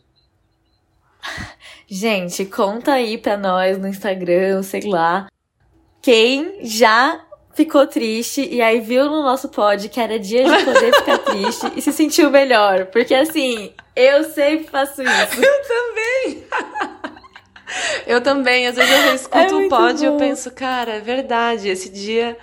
Gente, 1.89 2.45
conta 2.45 2.93
aí 2.93 3.17
pra 3.17 3.35
nós 3.35 3.77
no 3.77 3.89
Instagram, 3.89 4.63
sei 4.63 4.83
lá, 4.83 5.27
quem 6.01 6.59
já 6.61 7.21
ficou 7.59 7.85
triste 7.85 8.47
e 8.49 8.61
aí 8.61 8.79
viu 8.79 9.05
no 9.05 9.21
nosso 9.21 9.49
pod 9.49 9.89
que 9.89 9.99
era 9.99 10.17
dia 10.17 10.45
de 10.45 10.63
poder 10.63 10.95
ficar 10.95 11.17
triste 11.27 11.71
e 11.75 11.81
se 11.81 11.91
sentiu 11.91 12.29
melhor. 12.29 12.85
Porque 12.85 13.13
assim, 13.13 13.73
eu 13.93 14.23
sempre 14.23 14.67
faço 14.69 15.01
isso. 15.01 15.43
Eu 15.43 15.61
também! 15.67 16.43
eu 18.07 18.21
também, 18.21 18.67
às 18.67 18.77
vezes 18.77 19.05
eu 19.05 19.15
escuto 19.15 19.37
é 19.37 19.65
o 19.65 19.67
pod 19.67 20.01
e 20.01 20.05
eu 20.05 20.15
penso, 20.15 20.51
cara, 20.51 20.93
é 20.93 20.99
verdade, 21.01 21.67
esse 21.67 21.89
dia. 21.89 22.37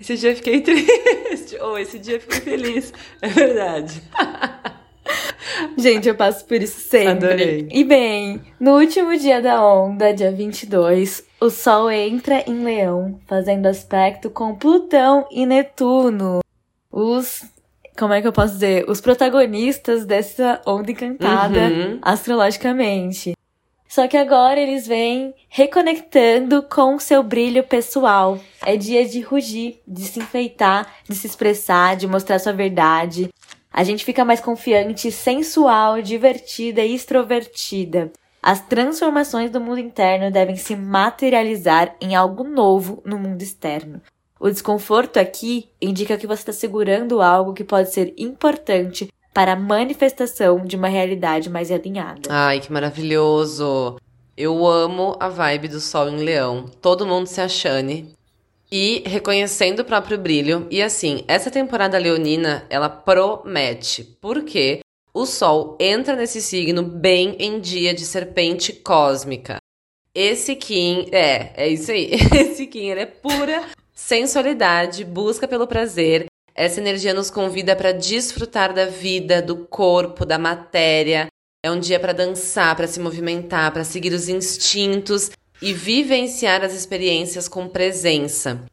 Esse 0.00 0.16
dia 0.16 0.30
eu 0.30 0.36
fiquei 0.36 0.60
triste. 0.64 1.58
Ou 1.60 1.78
esse 1.78 1.98
dia 1.98 2.14
eu 2.16 2.20
fiquei 2.20 2.40
feliz. 2.40 2.94
É 3.20 3.28
verdade. 3.28 4.02
Gente, 5.76 6.08
eu 6.08 6.14
passo 6.14 6.46
por 6.46 6.62
isso 6.62 6.80
sempre. 6.80 7.26
Adorei. 7.26 7.68
E 7.70 7.84
bem, 7.84 8.40
no 8.58 8.78
último 8.78 9.14
dia 9.18 9.42
da 9.42 9.62
onda, 9.62 10.14
dia 10.14 10.32
22, 10.32 11.24
o 11.42 11.50
Sol 11.50 11.90
entra 11.90 12.44
em 12.48 12.62
Leão, 12.62 13.18
fazendo 13.26 13.66
aspecto 13.66 14.30
com 14.30 14.54
Plutão 14.54 15.26
e 15.28 15.44
Netuno. 15.44 16.38
Os. 16.88 17.44
Como 17.98 18.14
é 18.14 18.22
que 18.22 18.28
eu 18.28 18.32
posso 18.32 18.54
dizer? 18.54 18.88
Os 18.88 19.00
protagonistas 19.00 20.06
dessa 20.06 20.60
onda 20.64 20.92
encantada 20.92 21.60
uhum. 21.60 21.98
astrologicamente. 22.00 23.36
Só 23.88 24.06
que 24.06 24.16
agora 24.16 24.60
eles 24.60 24.86
vêm 24.86 25.34
reconectando 25.48 26.62
com 26.62 26.94
o 26.94 27.00
seu 27.00 27.24
brilho 27.24 27.64
pessoal. 27.64 28.38
É 28.64 28.76
dia 28.76 29.04
de 29.04 29.20
rugir, 29.20 29.82
de 29.86 30.02
se 30.04 30.20
enfeitar, 30.20 30.94
de 31.08 31.16
se 31.16 31.26
expressar, 31.26 31.96
de 31.96 32.06
mostrar 32.06 32.38
sua 32.38 32.52
verdade, 32.52 33.28
a 33.72 33.82
gente 33.84 34.04
fica 34.04 34.24
mais 34.24 34.38
confiante, 34.38 35.10
sensual, 35.10 36.02
divertida 36.02 36.84
e 36.84 36.94
extrovertida. 36.94 38.12
As 38.42 38.60
transformações 38.60 39.52
do 39.52 39.60
mundo 39.60 39.78
interno 39.78 40.28
devem 40.28 40.56
se 40.56 40.74
materializar 40.74 41.94
em 42.00 42.16
algo 42.16 42.42
novo 42.42 43.00
no 43.06 43.16
mundo 43.16 43.40
externo. 43.40 44.02
O 44.40 44.50
desconforto 44.50 45.18
aqui 45.18 45.68
indica 45.80 46.16
que 46.16 46.26
você 46.26 46.40
está 46.42 46.52
segurando 46.52 47.22
algo 47.22 47.54
que 47.54 47.62
pode 47.62 47.92
ser 47.92 48.12
importante 48.18 49.08
para 49.32 49.52
a 49.52 49.56
manifestação 49.56 50.66
de 50.66 50.74
uma 50.74 50.88
realidade 50.88 51.48
mais 51.48 51.70
alinhada. 51.70 52.22
Ai, 52.28 52.58
que 52.58 52.72
maravilhoso! 52.72 53.96
Eu 54.36 54.66
amo 54.66 55.16
a 55.20 55.28
vibe 55.28 55.68
do 55.68 55.78
Sol 55.78 56.08
em 56.08 56.24
Leão. 56.24 56.64
Todo 56.80 57.06
mundo 57.06 57.28
se 57.28 57.40
achane 57.40 58.12
e 58.72 59.04
reconhecendo 59.06 59.80
o 59.80 59.84
próprio 59.84 60.18
brilho. 60.18 60.66
E 60.68 60.82
assim, 60.82 61.22
essa 61.28 61.48
temporada 61.48 61.96
leonina, 61.96 62.64
ela 62.68 62.88
promete. 62.88 64.02
Porque 64.20 64.80
o 65.14 65.26
Sol 65.26 65.76
entra 65.78 66.16
nesse 66.16 66.40
signo 66.40 66.82
bem 66.82 67.36
em 67.38 67.60
dia 67.60 67.92
de 67.92 68.04
serpente 68.04 68.72
cósmica. 68.72 69.58
Esse 70.14 70.56
Kim, 70.56 71.08
é, 71.12 71.52
é 71.54 71.68
isso 71.68 71.90
aí. 71.90 72.12
Esse 72.32 72.66
Kim, 72.66 72.88
ele 72.88 73.00
é 73.00 73.06
pura 73.06 73.62
sensualidade, 73.94 75.04
busca 75.04 75.46
pelo 75.46 75.66
prazer. 75.66 76.26
Essa 76.54 76.80
energia 76.80 77.14
nos 77.14 77.30
convida 77.30 77.76
para 77.76 77.92
desfrutar 77.92 78.74
da 78.74 78.86
vida, 78.86 79.40
do 79.40 79.56
corpo, 79.66 80.24
da 80.24 80.38
matéria. 80.38 81.26
É 81.64 81.70
um 81.70 81.78
dia 81.78 82.00
para 82.00 82.12
dançar, 82.12 82.74
para 82.74 82.86
se 82.86 82.98
movimentar, 82.98 83.72
para 83.72 83.84
seguir 83.84 84.12
os 84.12 84.28
instintos 84.28 85.30
e 85.60 85.72
vivenciar 85.72 86.64
as 86.64 86.74
experiências 86.74 87.48
com 87.48 87.68
presença. 87.68 88.64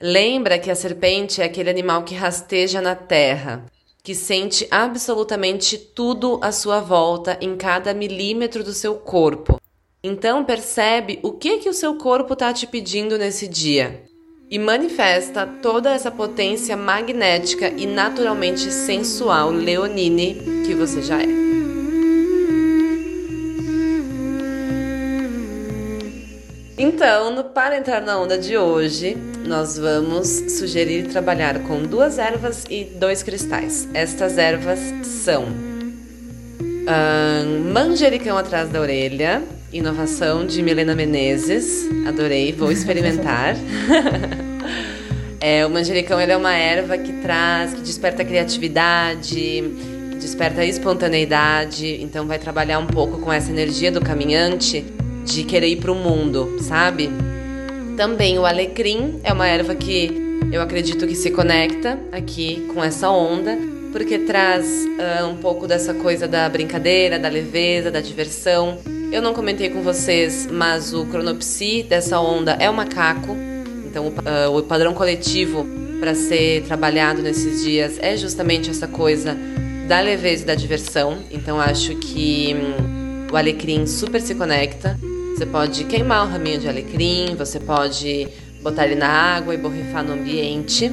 Lembra 0.00 0.58
que 0.58 0.70
a 0.70 0.74
serpente 0.74 1.42
é 1.42 1.44
aquele 1.44 1.70
animal 1.70 2.04
que 2.04 2.14
rasteja 2.14 2.80
na 2.80 2.94
terra, 2.94 3.66
que 4.02 4.14
sente 4.14 4.66
absolutamente 4.70 5.76
tudo 5.76 6.38
à 6.42 6.50
sua 6.52 6.80
volta 6.80 7.36
em 7.40 7.56
cada 7.56 7.92
milímetro 7.92 8.64
do 8.64 8.72
seu 8.72 8.94
corpo. 8.94 9.60
Então 10.02 10.44
percebe 10.44 11.18
o 11.22 11.32
que 11.32 11.58
que 11.58 11.68
o 11.68 11.74
seu 11.74 11.96
corpo 11.96 12.32
está 12.32 12.52
te 12.52 12.66
pedindo 12.66 13.18
nesse 13.18 13.48
dia 13.48 14.04
e 14.50 14.58
manifesta 14.58 15.46
toda 15.46 15.90
essa 15.90 16.10
potência 16.10 16.76
magnética 16.76 17.68
e 17.68 17.86
naturalmente 17.86 18.70
sensual 18.70 19.50
leonine 19.50 20.64
que 20.66 20.74
você 20.74 21.02
já 21.02 21.20
é. 21.20 21.48
Então, 26.78 27.42
para 27.52 27.76
entrar 27.76 28.00
na 28.00 28.18
onda 28.18 28.38
de 28.38 28.56
hoje, 28.56 29.16
nós 29.48 29.78
vamos 29.78 30.28
sugerir 30.28 31.08
trabalhar 31.08 31.60
com 31.60 31.82
duas 31.82 32.18
ervas 32.18 32.66
e 32.68 32.84
dois 32.84 33.22
cristais. 33.22 33.88
Estas 33.94 34.36
ervas 34.36 34.78
são 35.02 35.46
um, 36.60 37.72
manjericão 37.72 38.36
atrás 38.36 38.68
da 38.68 38.78
orelha, 38.78 39.42
inovação 39.72 40.46
de 40.46 40.62
Milena 40.62 40.94
Menezes. 40.94 41.88
Adorei, 42.06 42.52
vou 42.52 42.70
experimentar. 42.70 43.56
é, 45.40 45.64
o 45.64 45.70
manjericão 45.70 46.20
é 46.20 46.36
uma 46.36 46.52
erva 46.52 46.98
que 46.98 47.14
traz, 47.14 47.72
que 47.72 47.80
desperta 47.80 48.22
criatividade, 48.26 49.62
desperta 50.20 50.62
espontaneidade. 50.62 52.02
Então, 52.02 52.26
vai 52.26 52.38
trabalhar 52.38 52.78
um 52.80 52.86
pouco 52.86 53.18
com 53.18 53.32
essa 53.32 53.50
energia 53.50 53.90
do 53.90 54.02
caminhante 54.02 54.84
de 55.24 55.42
querer 55.42 55.68
ir 55.68 55.76
para 55.76 55.90
o 55.92 55.94
mundo, 55.94 56.58
sabe? 56.60 57.08
Também 57.98 58.38
o 58.38 58.46
alecrim 58.46 59.18
é 59.24 59.32
uma 59.32 59.48
erva 59.48 59.74
que 59.74 60.38
eu 60.52 60.62
acredito 60.62 61.04
que 61.04 61.16
se 61.16 61.32
conecta 61.32 61.98
aqui 62.12 62.64
com 62.72 62.82
essa 62.82 63.10
onda, 63.10 63.58
porque 63.90 64.20
traz 64.20 64.86
uh, 64.86 65.26
um 65.26 65.36
pouco 65.38 65.66
dessa 65.66 65.92
coisa 65.92 66.28
da 66.28 66.48
brincadeira, 66.48 67.18
da 67.18 67.28
leveza, 67.28 67.90
da 67.90 68.00
diversão. 68.00 68.78
Eu 69.10 69.20
não 69.20 69.34
comentei 69.34 69.68
com 69.70 69.82
vocês, 69.82 70.46
mas 70.48 70.94
o 70.94 71.06
cronopsi 71.06 71.82
dessa 71.82 72.20
onda 72.20 72.52
é 72.60 72.70
o 72.70 72.72
macaco. 72.72 73.36
Então, 73.84 74.06
uh, 74.06 74.56
o 74.56 74.62
padrão 74.62 74.94
coletivo 74.94 75.66
para 75.98 76.14
ser 76.14 76.62
trabalhado 76.68 77.20
nesses 77.20 77.64
dias 77.64 77.98
é 77.98 78.16
justamente 78.16 78.70
essa 78.70 78.86
coisa 78.86 79.36
da 79.88 80.00
leveza 80.00 80.44
e 80.44 80.46
da 80.46 80.54
diversão. 80.54 81.18
Então, 81.32 81.60
acho 81.60 81.96
que 81.96 82.54
hum, 82.54 83.26
o 83.32 83.36
alecrim 83.36 83.88
super 83.88 84.20
se 84.20 84.36
conecta. 84.36 84.96
Você 85.38 85.46
pode 85.46 85.84
queimar 85.84 86.26
um 86.26 86.30
raminho 86.32 86.58
de 86.58 86.68
alecrim, 86.68 87.36
você 87.36 87.60
pode 87.60 88.26
botar 88.60 88.86
ele 88.86 88.96
na 88.96 89.06
água 89.06 89.54
e 89.54 89.56
borrifar 89.56 90.02
no 90.02 90.14
ambiente. 90.14 90.90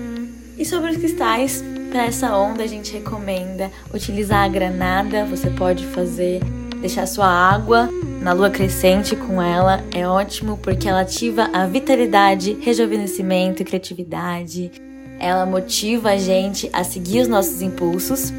E 0.55 0.63
sobre 0.63 0.91
os 0.91 0.97
cristais, 0.97 1.63
para 1.89 2.05
essa 2.05 2.37
onda 2.37 2.61
a 2.61 2.67
gente 2.67 2.93
recomenda 2.93 3.71
utilizar 3.91 4.43
a 4.43 4.47
granada. 4.47 5.25
Você 5.25 5.49
pode 5.49 5.87
fazer, 5.87 6.43
deixar 6.79 7.07
sua 7.07 7.25
água 7.25 7.89
na 8.21 8.33
lua 8.33 8.51
crescente 8.51 9.15
com 9.15 9.41
ela. 9.41 9.83
É 9.91 10.07
ótimo 10.07 10.59
porque 10.59 10.87
ela 10.87 11.01
ativa 11.01 11.49
a 11.51 11.65
vitalidade, 11.65 12.55
rejuvenescimento 12.61 13.63
e 13.63 13.65
criatividade. 13.65 14.71
Ela 15.19 15.47
motiva 15.47 16.11
a 16.11 16.17
gente 16.17 16.69
a 16.71 16.83
seguir 16.83 17.21
os 17.21 17.27
nossos 17.27 17.63
impulsos. 17.63 18.31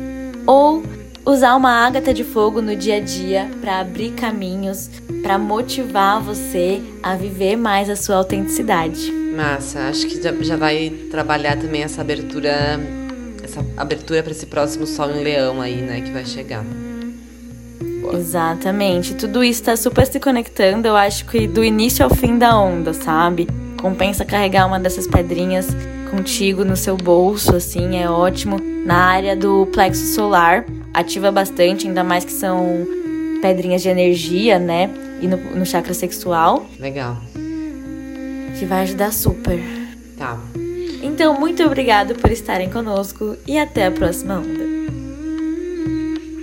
Ou 0.47 0.85
usar 1.27 1.57
uma 1.57 1.85
ágata 1.85 2.15
de 2.15 2.23
fogo 2.23 2.63
no 2.63 2.77
dia 2.77 2.99
a 2.99 3.01
dia 3.01 3.51
para 3.61 3.81
abrir 3.81 4.13
caminhos, 4.13 4.89
para 5.23 5.37
motivar 5.37 6.23
você 6.23 6.81
a 7.03 7.17
viver 7.17 7.57
mais 7.57 7.91
a 7.91 7.97
sua 7.97 8.17
autenticidade. 8.17 9.11
Massa, 9.11 9.89
acho 9.89 10.07
que 10.07 10.23
já, 10.23 10.33
já 10.41 10.57
vai 10.57 10.91
trabalhar 11.11 11.59
também 11.59 11.83
essa 11.83 12.01
abertura, 12.01 12.81
essa 13.43 13.63
abertura 13.77 14.23
para 14.23 14.31
esse 14.31 14.47
próximo 14.47 14.87
Sol 14.87 15.11
em 15.11 15.23
Leão 15.25 15.61
aí, 15.61 15.83
né, 15.83 16.01
que 16.01 16.13
vai 16.13 16.25
chegar. 16.25 16.65
Boa. 18.01 18.15
Exatamente, 18.15 19.15
tudo 19.15 19.43
isso 19.43 19.61
está 19.61 19.77
super 19.77 20.07
se 20.07 20.21
conectando, 20.21 20.87
eu 20.87 20.95
acho 20.95 21.27
que 21.27 21.49
do 21.49 21.65
início 21.65 22.05
ao 22.05 22.15
fim 22.15 22.39
da 22.39 22.57
onda, 22.57 22.95
sabe? 22.95 23.49
Compensa 23.83 24.25
carregar 24.25 24.67
uma 24.67 24.79
dessas 24.79 25.09
pedrinhas 25.09 25.67
contigo 26.11 26.65
no 26.65 26.77
seu 26.77 26.97
bolso, 26.97 27.57
assim, 27.57 27.99
é 27.99 28.09
ótimo. 28.09 28.59
Na 28.87 28.97
área 28.97 29.37
do 29.37 29.67
plexo 29.67 30.15
solar, 30.15 30.65
ativa 30.97 31.31
bastante, 31.31 31.87
ainda 31.87 32.03
mais 32.03 32.25
que 32.25 32.33
são 32.33 32.87
pedrinhas 33.43 33.83
de 33.83 33.91
energia, 33.91 34.59
né? 34.59 34.91
E 35.21 35.29
no, 35.29 35.37
no 35.37 35.67
chakra 35.67 35.93
sexual. 35.93 36.67
Legal. 36.81 37.19
Que 38.59 38.65
vai 38.65 38.83
ajudar 38.83 39.13
super. 39.13 39.61
Tá. 40.17 40.39
Então, 41.03 41.39
muito 41.39 41.63
obrigado 41.63 42.15
por 42.15 42.31
estarem 42.31 42.71
conosco 42.71 43.37
e 43.47 43.59
até 43.59 43.87
a 43.87 43.91
próxima 43.91 44.39
onda. 44.39 44.76